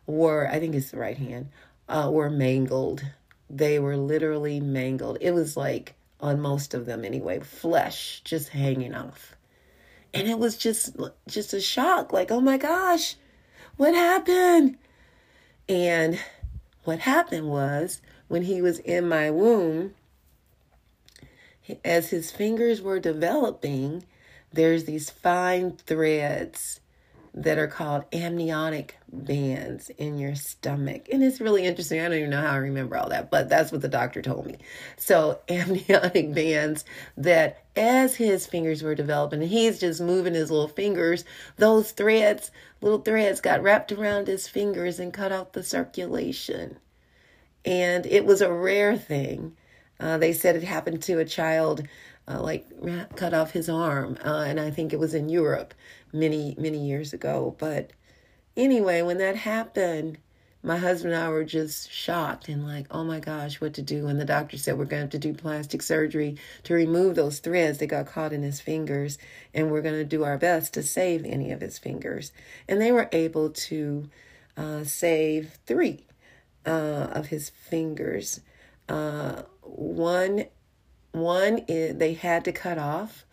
were, 0.05 0.47
I 0.49 0.59
think 0.59 0.75
it's 0.75 0.91
the 0.91 0.97
right 0.97 1.17
hand, 1.17 1.49
uh, 1.89 2.09
were 2.11 2.29
mangled. 2.29 3.05
They 3.49 3.79
were 3.79 3.97
literally 3.97 4.61
mangled. 4.61 5.17
It 5.19 5.31
was 5.31 5.57
like 5.57 5.95
on 6.19 6.39
most 6.39 6.73
of 6.73 6.85
them 6.85 7.05
anyway, 7.05 7.39
flesh 7.39 8.21
just 8.23 8.49
hanging 8.49 8.93
off. 8.93 9.35
And 10.13 10.27
it 10.27 10.39
was 10.39 10.57
just 10.57 10.95
just 11.27 11.53
a 11.53 11.61
shock 11.61 12.11
like, 12.11 12.31
"Oh 12.31 12.41
my 12.41 12.57
gosh, 12.57 13.15
what 13.77 13.93
happened?" 13.93 14.77
And 15.67 16.19
what 16.83 16.99
happened 16.99 17.47
was 17.49 18.01
when 18.27 18.43
he 18.43 18.61
was 18.61 18.79
in 18.79 19.07
my 19.07 19.29
womb, 19.29 19.93
as 21.85 22.09
his 22.09 22.31
fingers 22.31 22.81
were 22.81 22.99
developing, 22.99 24.03
there's 24.51 24.85
these 24.85 25.09
fine 25.09 25.73
threads 25.77 26.78
that 27.33 27.57
are 27.57 27.67
called 27.67 28.05
amniotic 28.11 28.97
bands 29.11 29.89
in 29.91 30.17
your 30.17 30.35
stomach. 30.35 31.07
And 31.11 31.23
it's 31.23 31.39
really 31.39 31.65
interesting. 31.65 31.99
I 31.99 32.03
don't 32.03 32.17
even 32.17 32.29
know 32.29 32.41
how 32.41 32.53
I 32.53 32.57
remember 32.57 32.97
all 32.97 33.09
that, 33.09 33.29
but 33.29 33.49
that's 33.49 33.71
what 33.71 33.81
the 33.81 33.87
doctor 33.87 34.21
told 34.21 34.45
me. 34.45 34.57
So, 34.97 35.39
amniotic 35.49 36.33
bands 36.33 36.85
that 37.17 37.63
as 37.75 38.15
his 38.15 38.45
fingers 38.45 38.83
were 38.83 38.95
developing, 38.95 39.41
he's 39.41 39.79
just 39.79 40.01
moving 40.01 40.33
his 40.33 40.51
little 40.51 40.67
fingers, 40.67 41.23
those 41.57 41.91
threads, 41.91 42.51
little 42.81 42.99
threads 42.99 43.41
got 43.41 43.61
wrapped 43.61 43.91
around 43.91 44.27
his 44.27 44.47
fingers 44.47 44.99
and 44.99 45.13
cut 45.13 45.31
out 45.31 45.53
the 45.53 45.63
circulation. 45.63 46.77
And 47.63 48.05
it 48.05 48.25
was 48.25 48.41
a 48.41 48.51
rare 48.51 48.97
thing. 48.97 49.55
Uh, 49.99 50.17
they 50.17 50.33
said 50.33 50.55
it 50.55 50.63
happened 50.63 51.03
to 51.03 51.19
a 51.19 51.25
child 51.25 51.83
uh, 52.29 52.41
like 52.41 52.67
cut 53.15 53.33
off 53.33 53.51
his 53.51 53.69
arm, 53.69 54.17
uh, 54.23 54.45
and 54.47 54.59
I 54.59 54.69
think 54.69 54.93
it 54.93 54.99
was 54.99 55.13
in 55.13 55.29
Europe 55.29 55.73
many 56.11 56.55
many 56.57 56.87
years 56.87 57.13
ago. 57.13 57.55
But 57.57 57.91
anyway, 58.55 59.01
when 59.01 59.17
that 59.19 59.35
happened, 59.35 60.17
my 60.61 60.77
husband 60.77 61.13
and 61.13 61.23
I 61.23 61.29
were 61.29 61.45
just 61.45 61.89
shocked 61.89 62.49
and 62.49 62.67
like, 62.67 62.87
oh 62.91 63.05
my 63.05 63.19
gosh, 63.19 63.61
what 63.61 63.73
to 63.75 63.81
do? 63.81 64.07
And 64.07 64.19
the 64.19 64.25
doctor 64.25 64.57
said 64.57 64.77
we're 64.77 64.85
going 64.85 64.99
to 64.99 65.03
have 65.05 65.09
to 65.11 65.19
do 65.19 65.33
plastic 65.33 65.81
surgery 65.81 66.37
to 66.63 66.73
remove 66.73 67.15
those 67.15 67.39
threads 67.39 67.77
that 67.77 67.87
got 67.87 68.07
caught 68.07 68.33
in 68.33 68.43
his 68.43 68.59
fingers, 68.59 69.17
and 69.53 69.71
we're 69.71 69.81
going 69.81 69.95
to 69.95 70.03
do 70.03 70.25
our 70.25 70.37
best 70.37 70.73
to 70.73 70.83
save 70.83 71.25
any 71.25 71.51
of 71.51 71.61
his 71.61 71.79
fingers. 71.79 72.33
And 72.67 72.81
they 72.81 72.91
were 72.91 73.07
able 73.13 73.51
to 73.51 74.09
uh, 74.57 74.83
save 74.83 75.57
three 75.65 76.05
uh, 76.65 77.07
of 77.11 77.27
his 77.27 77.49
fingers. 77.49 78.41
Uh, 78.89 79.43
one 79.61 80.45
one 81.11 81.61
they 81.67 82.17
had 82.19 82.43
to 82.45 82.51
cut 82.51 82.77
off, 82.77 83.25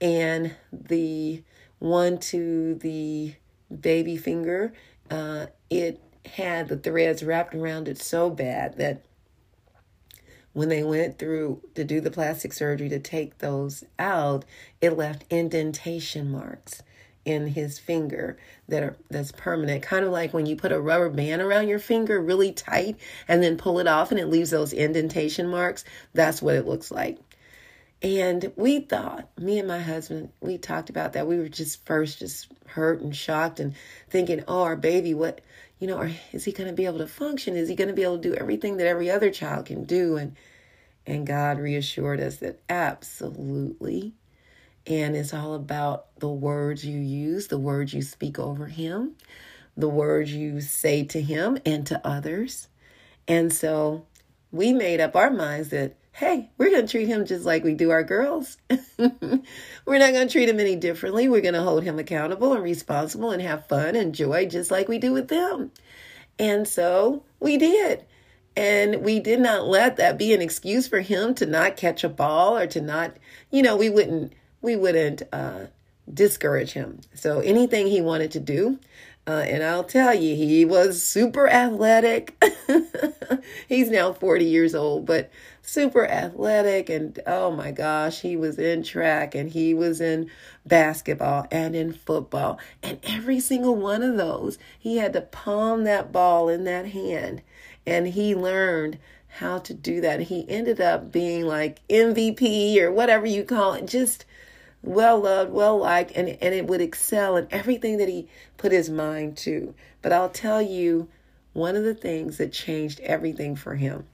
and 0.00 0.54
the 0.72 1.42
one 1.82 2.16
to 2.16 2.76
the 2.76 3.34
baby 3.80 4.16
finger, 4.16 4.72
uh, 5.10 5.46
it 5.68 6.00
had 6.24 6.68
the 6.68 6.76
threads 6.76 7.24
wrapped 7.24 7.54
around 7.54 7.88
it 7.88 8.00
so 8.00 8.30
bad 8.30 8.78
that 8.78 9.02
when 10.52 10.68
they 10.68 10.84
went 10.84 11.18
through 11.18 11.60
to 11.74 11.82
do 11.82 12.00
the 12.00 12.10
plastic 12.10 12.52
surgery 12.52 12.88
to 12.88 13.00
take 13.00 13.38
those 13.38 13.82
out, 13.98 14.44
it 14.80 14.96
left 14.96 15.24
indentation 15.28 16.30
marks 16.30 16.82
in 17.24 17.48
his 17.48 17.80
finger 17.80 18.36
that 18.68 18.82
are 18.84 18.96
that's 19.10 19.32
permanent. 19.32 19.82
Kind 19.82 20.04
of 20.04 20.12
like 20.12 20.32
when 20.32 20.46
you 20.46 20.54
put 20.54 20.70
a 20.70 20.80
rubber 20.80 21.10
band 21.10 21.42
around 21.42 21.66
your 21.66 21.78
finger 21.80 22.20
really 22.20 22.52
tight 22.52 22.96
and 23.26 23.42
then 23.42 23.56
pull 23.56 23.80
it 23.80 23.88
off 23.88 24.12
and 24.12 24.20
it 24.20 24.28
leaves 24.28 24.50
those 24.50 24.72
indentation 24.72 25.48
marks 25.48 25.84
that's 26.14 26.42
what 26.42 26.54
it 26.54 26.66
looks 26.66 26.90
like 26.90 27.18
and 28.02 28.52
we 28.56 28.80
thought 28.80 29.28
me 29.38 29.58
and 29.58 29.68
my 29.68 29.78
husband 29.78 30.30
we 30.40 30.58
talked 30.58 30.90
about 30.90 31.12
that. 31.12 31.26
We 31.26 31.38
were 31.38 31.48
just 31.48 31.84
first 31.86 32.18
just 32.18 32.48
hurt 32.66 33.00
and 33.00 33.14
shocked 33.14 33.60
and 33.60 33.74
thinking 34.08 34.42
oh 34.48 34.62
our 34.62 34.76
baby 34.76 35.14
what 35.14 35.40
you 35.78 35.86
know 35.86 36.08
is 36.32 36.44
he 36.44 36.52
going 36.52 36.68
to 36.68 36.74
be 36.74 36.86
able 36.86 36.98
to 36.98 37.06
function? 37.06 37.56
Is 37.56 37.68
he 37.68 37.74
going 37.74 37.88
to 37.88 37.94
be 37.94 38.02
able 38.02 38.18
to 38.18 38.28
do 38.30 38.34
everything 38.34 38.76
that 38.78 38.86
every 38.86 39.10
other 39.10 39.30
child 39.30 39.66
can 39.66 39.84
do? 39.84 40.16
And 40.16 40.36
and 41.06 41.26
god 41.26 41.58
reassured 41.58 42.20
us 42.20 42.36
that 42.36 42.60
absolutely. 42.68 44.14
And 44.84 45.14
it's 45.14 45.32
all 45.32 45.54
about 45.54 46.06
the 46.18 46.28
words 46.28 46.84
you 46.84 46.98
use, 46.98 47.46
the 47.46 47.58
words 47.58 47.94
you 47.94 48.02
speak 48.02 48.38
over 48.38 48.66
him, 48.66 49.12
the 49.76 49.88
words 49.88 50.34
you 50.34 50.60
say 50.60 51.04
to 51.04 51.22
him 51.22 51.58
and 51.64 51.86
to 51.86 52.04
others. 52.04 52.66
And 53.28 53.52
so 53.52 54.06
we 54.50 54.72
made 54.72 55.00
up 55.00 55.14
our 55.14 55.30
minds 55.30 55.68
that, 55.68 55.96
hey, 56.12 56.50
we're 56.58 56.70
going 56.70 56.86
to 56.86 56.90
treat 56.90 57.08
him 57.08 57.24
just 57.24 57.44
like 57.44 57.64
we 57.64 57.74
do 57.74 57.90
our 57.90 58.04
girls. 58.04 58.58
we're 58.98 59.98
not 59.98 60.12
going 60.12 60.28
to 60.28 60.32
treat 60.32 60.48
him 60.48 60.60
any 60.60 60.76
differently. 60.76 61.28
We're 61.28 61.40
going 61.40 61.54
to 61.54 61.62
hold 61.62 61.82
him 61.82 61.98
accountable 61.98 62.52
and 62.52 62.62
responsible 62.62 63.30
and 63.30 63.40
have 63.42 63.66
fun 63.66 63.96
and 63.96 64.14
joy 64.14 64.46
just 64.46 64.70
like 64.70 64.88
we 64.88 64.98
do 64.98 65.12
with 65.12 65.28
them. 65.28 65.72
And 66.38 66.68
so 66.68 67.24
we 67.40 67.56
did. 67.56 68.04
And 68.54 69.02
we 69.02 69.20
did 69.20 69.40
not 69.40 69.66
let 69.66 69.96
that 69.96 70.18
be 70.18 70.34
an 70.34 70.42
excuse 70.42 70.86
for 70.86 71.00
him 71.00 71.34
to 71.36 71.46
not 71.46 71.78
catch 71.78 72.04
a 72.04 72.08
ball 72.10 72.58
or 72.58 72.66
to 72.66 72.82
not, 72.82 73.16
you 73.50 73.62
know, 73.62 73.76
we 73.76 73.88
wouldn't, 73.88 74.34
we 74.60 74.76
wouldn't, 74.76 75.22
uh, 75.32 75.66
discourage 76.12 76.72
him. 76.72 77.00
So 77.14 77.40
anything 77.40 77.86
he 77.86 78.02
wanted 78.02 78.32
to 78.32 78.40
do, 78.40 78.78
uh, 79.26 79.44
and 79.46 79.62
I'll 79.62 79.84
tell 79.84 80.14
you, 80.14 80.34
he 80.34 80.64
was 80.64 81.02
super 81.02 81.48
athletic. 81.48 82.42
He's 83.68 83.88
now 83.88 84.12
40 84.12 84.44
years 84.44 84.74
old, 84.74 85.06
but 85.06 85.30
super 85.62 86.06
athletic. 86.06 86.90
And 86.90 87.18
oh 87.26 87.50
my 87.50 87.70
gosh, 87.70 88.20
he 88.20 88.36
was 88.36 88.58
in 88.58 88.82
track 88.82 89.34
and 89.34 89.50
he 89.50 89.72
was 89.72 90.00
in 90.00 90.30
basketball 90.66 91.46
and 91.50 91.74
in 91.74 91.92
football. 91.92 92.58
And 92.82 92.98
every 93.04 93.40
single 93.40 93.76
one 93.76 94.02
of 94.02 94.16
those, 94.16 94.58
he 94.78 94.98
had 94.98 95.12
to 95.14 95.22
palm 95.22 95.84
that 95.84 96.12
ball 96.12 96.48
in 96.48 96.64
that 96.64 96.86
hand. 96.86 97.42
And 97.86 98.08
he 98.08 98.34
learned 98.34 98.98
how 99.38 99.58
to 99.58 99.72
do 99.72 100.00
that. 100.02 100.20
He 100.20 100.48
ended 100.48 100.80
up 100.80 101.10
being 101.10 101.46
like 101.46 101.86
MVP 101.88 102.78
or 102.78 102.92
whatever 102.92 103.24
you 103.24 103.44
call 103.44 103.74
it, 103.74 103.86
just 103.86 104.26
well 104.82 105.20
loved, 105.20 105.52
well 105.52 105.78
liked, 105.78 106.12
and, 106.14 106.28
and 106.28 106.54
it 106.54 106.66
would 106.66 106.80
excel 106.80 107.36
in 107.36 107.46
everything 107.50 107.96
that 107.98 108.08
he 108.08 108.28
put 108.56 108.72
his 108.72 108.90
mind 108.90 109.36
to. 109.38 109.74
But 110.02 110.12
I'll 110.12 110.28
tell 110.28 110.60
you 110.60 111.08
one 111.52 111.76
of 111.76 111.84
the 111.84 111.94
things 111.94 112.38
that 112.38 112.52
changed 112.52 113.00
everything 113.00 113.56
for 113.56 113.76
him, 113.76 114.06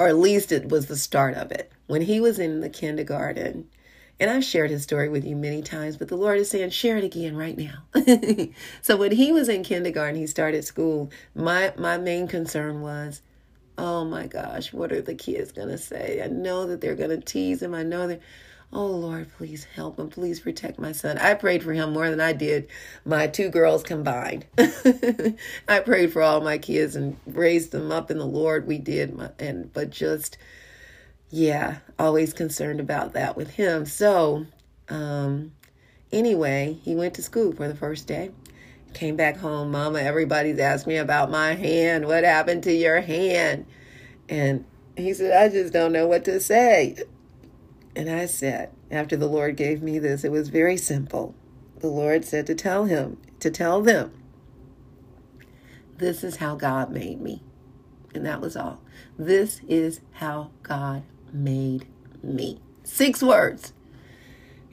or 0.00 0.08
at 0.08 0.18
least 0.18 0.50
it 0.50 0.70
was 0.70 0.86
the 0.86 0.96
start 0.96 1.34
of 1.34 1.52
it, 1.52 1.70
when 1.86 2.02
he 2.02 2.20
was 2.20 2.40
in 2.40 2.62
the 2.62 2.70
kindergarten. 2.70 3.68
And 4.18 4.30
I've 4.30 4.44
shared 4.44 4.70
his 4.70 4.82
story 4.82 5.10
with 5.10 5.24
you 5.26 5.36
many 5.36 5.62
times, 5.62 5.98
but 5.98 6.08
the 6.08 6.16
Lord 6.16 6.38
is 6.38 6.50
saying, 6.50 6.70
share 6.70 6.98
it 6.98 7.04
again 7.04 7.36
right 7.36 7.58
now. 7.58 7.84
so 8.82 8.96
when 8.96 9.12
he 9.12 9.32
was 9.32 9.48
in 9.48 9.62
kindergarten, 9.62 10.20
he 10.20 10.26
started 10.26 10.64
school. 10.64 11.10
My 11.34 11.74
my 11.78 11.98
main 11.98 12.28
concern 12.28 12.82
was, 12.82 13.22
oh 13.78 14.04
my 14.06 14.26
gosh, 14.26 14.72
what 14.72 14.92
are 14.92 15.02
the 15.02 15.14
kids 15.14 15.52
gonna 15.52 15.78
say? 15.78 16.22
I 16.24 16.28
know 16.28 16.66
that 16.66 16.80
they're 16.80 16.96
gonna 16.96 17.20
tease 17.20 17.62
him. 17.62 17.74
I 17.74 17.82
know 17.82 18.08
that 18.08 18.20
Oh 18.72 18.86
Lord, 18.86 19.28
please 19.36 19.64
help 19.64 19.98
him. 19.98 20.08
Please 20.08 20.38
protect 20.38 20.78
my 20.78 20.92
son. 20.92 21.18
I 21.18 21.34
prayed 21.34 21.62
for 21.62 21.72
him 21.72 21.92
more 21.92 22.08
than 22.08 22.20
I 22.20 22.32
did 22.32 22.68
my 23.04 23.26
two 23.26 23.48
girls 23.48 23.82
combined. 23.82 24.46
I 25.68 25.80
prayed 25.84 26.12
for 26.12 26.22
all 26.22 26.40
my 26.40 26.56
kids 26.58 26.94
and 26.94 27.16
raised 27.26 27.72
them 27.72 27.90
up 27.90 28.12
in 28.12 28.18
the 28.18 28.26
Lord. 28.26 28.68
We 28.68 28.78
did, 28.78 29.18
and 29.40 29.72
but 29.72 29.90
just 29.90 30.38
yeah, 31.30 31.78
always 31.98 32.32
concerned 32.32 32.80
about 32.80 33.12
that 33.14 33.36
with 33.36 33.50
him. 33.50 33.86
So, 33.86 34.46
um, 34.88 35.52
anyway, 36.12 36.78
he 36.82 36.94
went 36.94 37.14
to 37.14 37.22
school 37.22 37.52
for 37.52 37.68
the 37.68 37.74
first 37.74 38.06
day. 38.06 38.30
Came 38.94 39.16
back 39.16 39.36
home, 39.36 39.70
Mama. 39.70 40.00
Everybody's 40.00 40.58
asked 40.58 40.86
me 40.86 40.96
about 40.96 41.30
my 41.30 41.54
hand. 41.54 42.06
What 42.06 42.24
happened 42.24 42.64
to 42.64 42.72
your 42.72 43.00
hand? 43.00 43.66
And 44.28 44.64
he 44.96 45.14
said, 45.14 45.40
I 45.40 45.48
just 45.48 45.72
don't 45.72 45.92
know 45.92 46.08
what 46.08 46.24
to 46.24 46.40
say. 46.40 46.96
And 48.00 48.08
I 48.08 48.24
said, 48.24 48.70
after 48.90 49.14
the 49.14 49.26
Lord 49.26 49.58
gave 49.58 49.82
me 49.82 49.98
this, 49.98 50.24
it 50.24 50.32
was 50.32 50.48
very 50.48 50.78
simple. 50.78 51.34
The 51.80 51.88
Lord 51.88 52.24
said 52.24 52.46
to 52.46 52.54
tell 52.54 52.86
him, 52.86 53.18
to 53.40 53.50
tell 53.50 53.82
them, 53.82 54.10
this 55.98 56.24
is 56.24 56.36
how 56.36 56.54
God 56.54 56.90
made 56.90 57.20
me. 57.20 57.42
And 58.14 58.24
that 58.24 58.40
was 58.40 58.56
all. 58.56 58.80
This 59.18 59.60
is 59.68 60.00
how 60.12 60.50
God 60.62 61.02
made 61.30 61.88
me. 62.22 62.62
Six 62.84 63.22
words. 63.22 63.74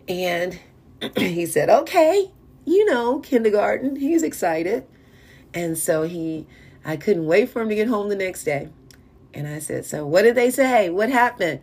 And 0.08 0.58
he 1.18 1.46
said, 1.46 1.70
okay, 1.70 2.32
you 2.64 2.86
know, 2.86 3.20
kindergarten. 3.20 3.98
He's 3.98 4.24
excited. 4.24 4.88
And 5.54 5.78
so 5.78 6.04
he, 6.04 6.48
I 6.86 6.96
couldn't 6.96 7.26
wait 7.26 7.50
for 7.50 7.62
him 7.62 7.68
to 7.68 7.76
get 7.76 7.90
home 7.90 8.08
the 8.08 8.16
next 8.16 8.46
day. 8.46 8.70
And 9.34 9.50
I 9.50 9.60
said, 9.60 9.86
so 9.86 10.08
what 10.08 10.22
did 10.22 10.36
they 10.36 10.50
say? 10.50 10.90
What 10.90 11.10
happened? 11.10 11.60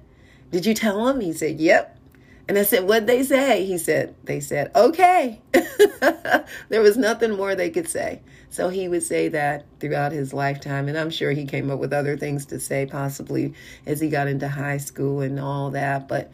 Did 0.50 0.66
you 0.66 0.74
tell 0.74 1.08
him? 1.08 1.20
He 1.20 1.32
said, 1.32 1.60
Yep. 1.60 1.98
And 2.46 2.58
I 2.58 2.62
said, 2.62 2.84
What'd 2.84 3.06
they 3.06 3.22
say? 3.22 3.64
He 3.64 3.78
said, 3.78 4.14
They 4.24 4.40
said, 4.40 4.70
Okay. 4.74 5.40
there 6.68 6.80
was 6.80 6.96
nothing 6.96 7.36
more 7.36 7.54
they 7.54 7.70
could 7.70 7.88
say. 7.88 8.20
So 8.50 8.68
he 8.68 8.86
would 8.86 9.02
say 9.02 9.28
that 9.28 9.66
throughout 9.80 10.12
his 10.12 10.32
lifetime. 10.32 10.88
And 10.88 10.96
I'm 10.96 11.10
sure 11.10 11.32
he 11.32 11.44
came 11.44 11.70
up 11.70 11.80
with 11.80 11.92
other 11.92 12.16
things 12.16 12.46
to 12.46 12.60
say, 12.60 12.86
possibly 12.86 13.54
as 13.84 13.98
he 13.98 14.08
got 14.08 14.28
into 14.28 14.48
high 14.48 14.76
school 14.76 15.22
and 15.22 15.40
all 15.40 15.70
that. 15.70 16.06
But 16.06 16.30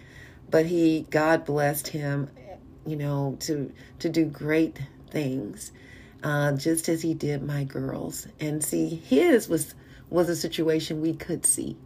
but 0.50 0.66
he 0.66 1.06
God 1.10 1.44
blessed 1.44 1.88
him, 1.88 2.28
you 2.84 2.96
know, 2.96 3.36
to 3.40 3.72
to 4.00 4.08
do 4.08 4.24
great 4.26 4.78
things. 5.10 5.72
Uh, 6.22 6.52
just 6.52 6.90
as 6.90 7.00
he 7.00 7.14
did 7.14 7.42
my 7.42 7.64
girls. 7.64 8.26
And 8.38 8.62
see, 8.62 8.88
his 8.88 9.48
was 9.48 9.74
was 10.10 10.28
a 10.28 10.36
situation 10.36 11.00
we 11.00 11.14
could 11.14 11.46
see 11.46 11.78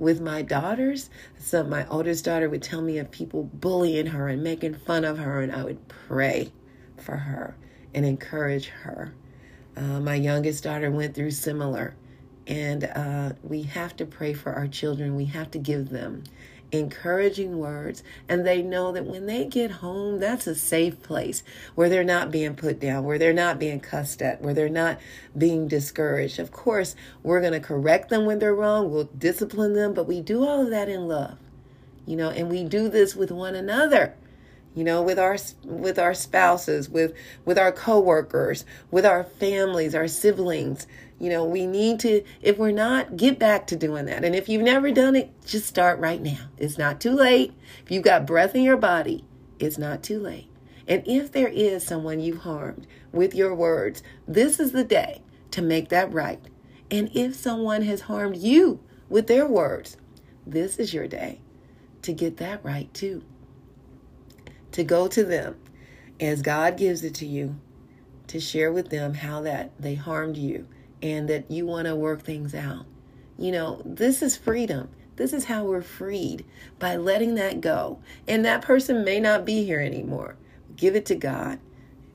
with 0.00 0.20
my 0.20 0.42
daughters. 0.42 1.10
So 1.38 1.62
my 1.62 1.86
oldest 1.88 2.24
daughter 2.24 2.48
would 2.48 2.62
tell 2.62 2.82
me 2.82 2.98
of 2.98 3.10
people 3.10 3.44
bullying 3.44 4.06
her 4.06 4.28
and 4.28 4.42
making 4.42 4.74
fun 4.74 5.04
of 5.04 5.18
her, 5.18 5.42
and 5.42 5.52
I 5.52 5.62
would 5.62 5.86
pray 5.88 6.50
for 6.96 7.16
her 7.16 7.56
and 7.94 8.04
encourage 8.04 8.66
her. 8.68 9.14
Uh, 9.76 10.00
my 10.00 10.14
youngest 10.14 10.64
daughter 10.64 10.90
went 10.90 11.14
through 11.14 11.30
similar, 11.30 11.94
and 12.46 12.84
uh, 12.84 13.32
we 13.42 13.62
have 13.62 13.94
to 13.96 14.06
pray 14.06 14.32
for 14.32 14.52
our 14.52 14.66
children. 14.66 15.14
We 15.14 15.26
have 15.26 15.50
to 15.52 15.58
give 15.58 15.90
them 15.90 16.24
encouraging 16.72 17.58
words, 17.58 18.02
and 18.28 18.46
they 18.46 18.62
know 18.62 18.92
that 18.92 19.06
when 19.06 19.26
they 19.26 19.44
get 19.44 19.70
home, 19.70 20.20
that's 20.20 20.46
a 20.46 20.54
safe 20.54 21.02
place 21.02 21.42
where 21.74 21.88
they're 21.88 22.04
not 22.04 22.30
being 22.30 22.54
put 22.54 22.80
down, 22.80 23.04
where 23.04 23.18
they're 23.18 23.32
not 23.32 23.58
being 23.58 23.80
cussed 23.80 24.22
at, 24.22 24.40
where 24.40 24.54
they're 24.54 24.68
not 24.68 24.98
being 25.36 25.68
discouraged. 25.68 26.38
Of 26.38 26.52
course, 26.52 26.94
we're 27.22 27.40
going 27.40 27.52
to 27.52 27.60
correct 27.60 28.08
them 28.08 28.24
when 28.24 28.38
they're 28.38 28.54
wrong, 28.54 28.90
we'll 28.90 29.04
discipline 29.04 29.74
them, 29.74 29.94
but 29.94 30.06
we 30.06 30.20
do 30.20 30.44
all 30.44 30.62
of 30.62 30.70
that 30.70 30.88
in 30.88 31.08
love, 31.08 31.38
you 32.06 32.16
know, 32.16 32.30
and 32.30 32.50
we 32.50 32.64
do 32.64 32.88
this 32.88 33.14
with 33.14 33.30
one 33.30 33.54
another 33.54 34.14
you 34.74 34.84
know 34.84 35.02
with 35.02 35.18
our 35.18 35.36
with 35.64 35.98
our 35.98 36.14
spouses 36.14 36.88
with 36.88 37.12
with 37.44 37.58
our 37.58 37.72
coworkers 37.72 38.64
with 38.90 39.04
our 39.04 39.24
families 39.24 39.94
our 39.94 40.06
siblings 40.06 40.86
you 41.20 41.28
know, 41.28 41.44
we 41.44 41.66
need 41.66 42.00
to, 42.00 42.24
if 42.40 42.56
we're 42.56 42.72
not, 42.72 43.16
get 43.16 43.38
back 43.38 43.66
to 43.68 43.76
doing 43.76 44.06
that. 44.06 44.24
And 44.24 44.34
if 44.34 44.48
you've 44.48 44.62
never 44.62 44.90
done 44.90 45.14
it, 45.14 45.30
just 45.44 45.66
start 45.66 46.00
right 46.00 46.20
now. 46.20 46.48
It's 46.56 46.78
not 46.78 46.98
too 46.98 47.12
late. 47.12 47.52
If 47.84 47.90
you've 47.90 48.02
got 48.02 48.26
breath 48.26 48.54
in 48.54 48.62
your 48.62 48.78
body, 48.78 49.26
it's 49.58 49.76
not 49.76 50.02
too 50.02 50.18
late. 50.18 50.48
And 50.88 51.02
if 51.06 51.30
there 51.30 51.48
is 51.48 51.84
someone 51.84 52.20
you've 52.20 52.38
harmed 52.38 52.86
with 53.12 53.34
your 53.34 53.54
words, 53.54 54.02
this 54.26 54.58
is 54.58 54.72
the 54.72 54.82
day 54.82 55.20
to 55.50 55.60
make 55.60 55.90
that 55.90 56.10
right. 56.10 56.40
And 56.90 57.10
if 57.14 57.36
someone 57.36 57.82
has 57.82 58.02
harmed 58.02 58.38
you 58.38 58.80
with 59.10 59.26
their 59.26 59.46
words, 59.46 59.98
this 60.46 60.78
is 60.78 60.94
your 60.94 61.06
day 61.06 61.42
to 62.00 62.14
get 62.14 62.38
that 62.38 62.64
right 62.64 62.92
too. 62.94 63.22
To 64.72 64.82
go 64.82 65.06
to 65.08 65.22
them 65.22 65.56
as 66.18 66.40
God 66.40 66.78
gives 66.78 67.04
it 67.04 67.14
to 67.16 67.26
you, 67.26 67.60
to 68.28 68.40
share 68.40 68.72
with 68.72 68.88
them 68.88 69.14
how 69.14 69.42
that 69.42 69.72
they 69.78 69.96
harmed 69.96 70.38
you 70.38 70.66
and 71.02 71.28
that 71.28 71.50
you 71.50 71.66
want 71.66 71.86
to 71.86 71.96
work 71.96 72.22
things 72.22 72.54
out. 72.54 72.86
You 73.38 73.52
know, 73.52 73.82
this 73.84 74.22
is 74.22 74.36
freedom. 74.36 74.90
This 75.16 75.32
is 75.32 75.44
how 75.44 75.64
we're 75.64 75.82
freed 75.82 76.44
by 76.78 76.96
letting 76.96 77.34
that 77.34 77.60
go. 77.60 77.98
And 78.26 78.44
that 78.44 78.62
person 78.62 79.04
may 79.04 79.20
not 79.20 79.44
be 79.44 79.64
here 79.64 79.80
anymore. 79.80 80.36
Give 80.76 80.96
it 80.96 81.06
to 81.06 81.14
God. 81.14 81.58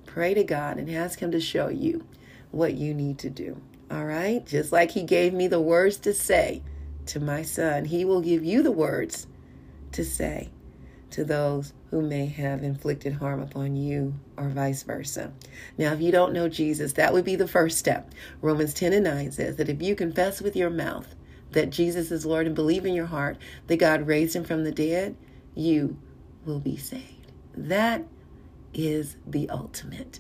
Pray 0.05 0.33
to 0.33 0.43
God 0.43 0.77
and 0.77 0.89
ask 0.89 1.19
Him 1.19 1.31
to 1.31 1.39
show 1.39 1.67
you 1.67 2.05
what 2.51 2.75
you 2.75 2.93
need 2.93 3.19
to 3.19 3.29
do. 3.29 3.61
All 3.91 4.05
right? 4.05 4.45
Just 4.45 4.71
like 4.71 4.91
He 4.91 5.03
gave 5.03 5.33
me 5.33 5.47
the 5.47 5.61
words 5.61 5.97
to 5.97 6.13
say 6.13 6.63
to 7.07 7.19
my 7.19 7.43
son, 7.43 7.85
He 7.85 8.05
will 8.05 8.21
give 8.21 8.43
you 8.43 8.63
the 8.63 8.71
words 8.71 9.27
to 9.91 10.03
say 10.03 10.49
to 11.11 11.23
those 11.23 11.73
who 11.91 12.01
may 12.01 12.25
have 12.25 12.63
inflicted 12.63 13.13
harm 13.13 13.41
upon 13.41 13.75
you 13.75 14.13
or 14.37 14.49
vice 14.49 14.83
versa. 14.83 15.31
Now, 15.77 15.93
if 15.93 16.01
you 16.01 16.11
don't 16.11 16.33
know 16.33 16.49
Jesus, 16.49 16.93
that 16.93 17.13
would 17.13 17.25
be 17.25 17.35
the 17.35 17.47
first 17.47 17.77
step. 17.77 18.11
Romans 18.41 18.73
10 18.73 18.93
and 18.93 19.05
9 19.05 19.31
says 19.31 19.55
that 19.57 19.69
if 19.69 19.81
you 19.81 19.95
confess 19.95 20.41
with 20.41 20.55
your 20.55 20.69
mouth 20.69 21.15
that 21.51 21.69
Jesus 21.69 22.11
is 22.11 22.25
Lord 22.25 22.47
and 22.47 22.55
believe 22.55 22.85
in 22.85 22.93
your 22.93 23.05
heart 23.05 23.37
that 23.67 23.77
God 23.77 24.07
raised 24.07 24.35
him 24.35 24.43
from 24.43 24.63
the 24.63 24.71
dead, 24.71 25.15
you 25.53 25.97
will 26.45 26.59
be 26.59 26.77
saved. 26.77 27.31
That 27.55 28.03
is 28.73 29.15
the 29.25 29.49
ultimate. 29.49 30.19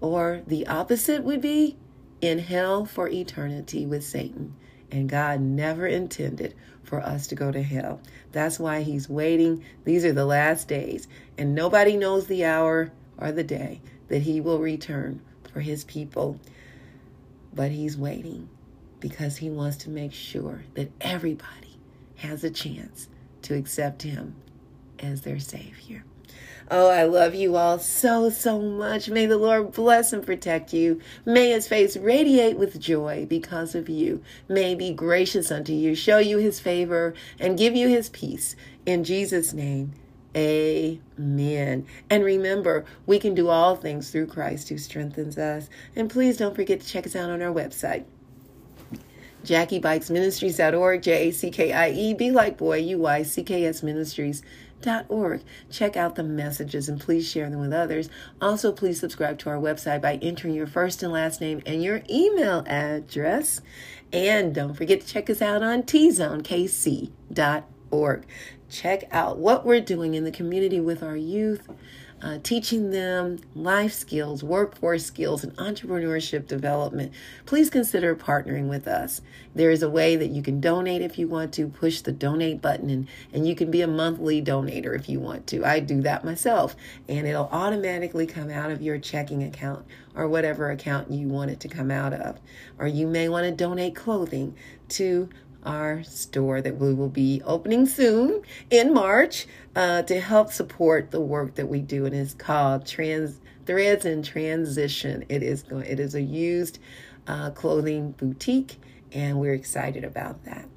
Or 0.00 0.42
the 0.46 0.66
opposite 0.66 1.22
would 1.22 1.40
be 1.40 1.76
in 2.20 2.38
hell 2.38 2.86
for 2.86 3.08
eternity 3.08 3.84
with 3.84 4.04
Satan. 4.04 4.54
And 4.94 5.08
God 5.08 5.40
never 5.40 5.88
intended 5.88 6.54
for 6.84 7.00
us 7.00 7.26
to 7.26 7.34
go 7.34 7.50
to 7.50 7.64
hell. 7.64 8.00
That's 8.30 8.60
why 8.60 8.82
He's 8.82 9.08
waiting. 9.08 9.64
These 9.84 10.04
are 10.04 10.12
the 10.12 10.24
last 10.24 10.68
days, 10.68 11.08
and 11.36 11.52
nobody 11.52 11.96
knows 11.96 12.28
the 12.28 12.44
hour 12.44 12.92
or 13.18 13.32
the 13.32 13.42
day 13.42 13.80
that 14.06 14.22
He 14.22 14.40
will 14.40 14.60
return 14.60 15.20
for 15.52 15.58
His 15.58 15.82
people. 15.82 16.38
But 17.52 17.72
He's 17.72 17.96
waiting 17.96 18.48
because 19.00 19.38
He 19.38 19.50
wants 19.50 19.78
to 19.78 19.90
make 19.90 20.12
sure 20.12 20.62
that 20.74 20.92
everybody 21.00 21.76
has 22.18 22.44
a 22.44 22.50
chance 22.50 23.08
to 23.42 23.56
accept 23.56 24.02
Him 24.02 24.36
as 25.00 25.22
their 25.22 25.40
Savior. 25.40 26.04
Oh, 26.70 26.88
I 26.88 27.04
love 27.04 27.34
you 27.34 27.56
all 27.56 27.78
so, 27.78 28.30
so 28.30 28.58
much. 28.58 29.10
May 29.10 29.26
the 29.26 29.36
Lord 29.36 29.72
bless 29.72 30.14
and 30.14 30.24
protect 30.24 30.72
you. 30.72 31.00
May 31.26 31.50
his 31.50 31.68
face 31.68 31.96
radiate 31.96 32.56
with 32.56 32.80
joy 32.80 33.26
because 33.28 33.74
of 33.74 33.90
you. 33.90 34.22
May 34.48 34.74
be 34.74 34.92
gracious 34.92 35.52
unto 35.52 35.72
you, 35.74 35.94
show 35.94 36.18
you 36.18 36.38
his 36.38 36.60
favor, 36.60 37.12
and 37.38 37.58
give 37.58 37.76
you 37.76 37.88
his 37.88 38.08
peace. 38.08 38.56
In 38.86 39.04
Jesus' 39.04 39.52
name, 39.52 39.92
amen. 40.34 41.86
And 42.08 42.24
remember, 42.24 42.86
we 43.04 43.18
can 43.18 43.34
do 43.34 43.48
all 43.48 43.76
things 43.76 44.10
through 44.10 44.28
Christ 44.28 44.70
who 44.70 44.78
strengthens 44.78 45.36
us. 45.36 45.68
And 45.94 46.08
please 46.08 46.38
don't 46.38 46.56
forget 46.56 46.80
to 46.80 46.86
check 46.86 47.06
us 47.06 47.14
out 47.14 47.28
on 47.28 47.42
our 47.42 47.52
website. 47.52 48.04
JackieBuycksMinistries.org, 49.44 51.02
J 51.02 51.28
A 51.28 51.30
C 51.30 51.50
K 51.50 51.72
I 51.72 51.90
E, 51.90 52.14
be 52.14 52.30
like 52.30 52.56
boy, 52.56 52.78
U 52.78 52.98
Y 53.00 53.22
C 53.22 53.42
K 53.42 53.66
S 53.66 53.82
Ministries 53.82 54.42
org. 55.08 55.42
Check 55.70 55.96
out 55.96 56.14
the 56.14 56.22
messages 56.22 56.88
and 56.88 57.00
please 57.00 57.28
share 57.28 57.48
them 57.50 57.60
with 57.60 57.72
others. 57.72 58.08
Also, 58.40 58.72
please 58.72 59.00
subscribe 59.00 59.38
to 59.40 59.50
our 59.50 59.56
website 59.56 60.00
by 60.00 60.14
entering 60.16 60.54
your 60.54 60.66
first 60.66 61.02
and 61.02 61.12
last 61.12 61.40
name 61.40 61.62
and 61.66 61.82
your 61.82 62.02
email 62.10 62.64
address. 62.66 63.60
And 64.12 64.54
don't 64.54 64.74
forget 64.74 65.00
to 65.00 65.06
check 65.06 65.28
us 65.30 65.42
out 65.42 65.62
on 65.62 65.82
tzonekc.org. 65.82 67.12
Check 68.70 69.04
out 69.12 69.38
what 69.38 69.64
we're 69.66 69.80
doing 69.80 70.14
in 70.14 70.24
the 70.24 70.30
community 70.30 70.80
with 70.80 71.02
our 71.02 71.16
youth 71.16 71.68
uh, 72.24 72.38
teaching 72.42 72.90
them 72.90 73.38
life 73.54 73.92
skills, 73.92 74.42
workforce 74.42 75.04
skills, 75.04 75.44
and 75.44 75.54
entrepreneurship 75.56 76.46
development, 76.46 77.12
please 77.44 77.68
consider 77.68 78.16
partnering 78.16 78.66
with 78.66 78.88
us. 78.88 79.20
There 79.54 79.70
is 79.70 79.82
a 79.82 79.90
way 79.90 80.16
that 80.16 80.30
you 80.30 80.42
can 80.42 80.58
donate 80.58 81.02
if 81.02 81.18
you 81.18 81.28
want 81.28 81.52
to, 81.54 81.68
push 81.68 82.00
the 82.00 82.12
donate 82.12 82.62
button, 82.62 82.88
and, 82.88 83.08
and 83.34 83.46
you 83.46 83.54
can 83.54 83.70
be 83.70 83.82
a 83.82 83.86
monthly 83.86 84.42
donator 84.42 84.98
if 84.98 85.06
you 85.06 85.20
want 85.20 85.46
to. 85.48 85.66
I 85.66 85.80
do 85.80 86.00
that 86.00 86.24
myself, 86.24 86.74
and 87.10 87.26
it'll 87.26 87.50
automatically 87.52 88.26
come 88.26 88.48
out 88.48 88.70
of 88.70 88.80
your 88.80 88.96
checking 88.98 89.42
account 89.42 89.84
or 90.14 90.26
whatever 90.26 90.70
account 90.70 91.10
you 91.10 91.28
want 91.28 91.50
it 91.50 91.60
to 91.60 91.68
come 91.68 91.90
out 91.90 92.14
of. 92.14 92.40
Or 92.78 92.86
you 92.86 93.06
may 93.06 93.28
want 93.28 93.44
to 93.44 93.52
donate 93.52 93.94
clothing 93.94 94.56
to 94.90 95.28
our 95.64 96.02
store 96.02 96.60
that 96.60 96.76
we 96.78 96.94
will 96.94 97.08
be 97.08 97.42
opening 97.44 97.86
soon 97.86 98.42
in 98.70 98.92
March 98.92 99.46
uh, 99.76 100.02
to 100.02 100.20
help 100.20 100.52
support 100.52 101.10
the 101.10 101.20
work 101.20 101.54
that 101.54 101.68
we 101.68 101.80
do. 101.80 102.06
And 102.06 102.14
it's 102.14 102.34
called 102.34 102.86
Trans 102.86 103.40
Threads 103.66 104.04
in 104.04 104.22
Transition. 104.22 105.24
It 105.28 105.42
is 105.42 105.62
going. 105.62 105.86
It 105.86 106.00
is 106.00 106.14
a 106.14 106.22
used 106.22 106.78
uh, 107.26 107.50
clothing 107.50 108.12
boutique, 108.12 108.76
and 109.12 109.40
we're 109.40 109.54
excited 109.54 110.04
about 110.04 110.44
that. 110.44 110.68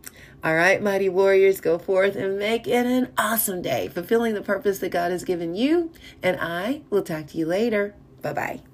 All 0.44 0.56
right, 0.56 0.82
mighty 0.82 1.10
warriors, 1.10 1.60
go 1.60 1.78
forth 1.78 2.16
and 2.16 2.38
make 2.38 2.68
it 2.68 2.86
an 2.86 3.12
awesome 3.18 3.62
day, 3.62 3.88
fulfilling 3.88 4.36
the 4.36 4.42
purpose 4.42 4.80
that 4.80 4.90
God 4.90 5.12
has 5.12 5.24
given 5.24 5.56
you. 5.56 5.92
And 6.22 6.40
I 6.40 6.82
will 6.90 7.02
talk 7.02 7.28
to 7.28 7.38
you 7.38 7.46
later. 7.46 7.96
Bye 8.22 8.34
bye. 8.34 8.67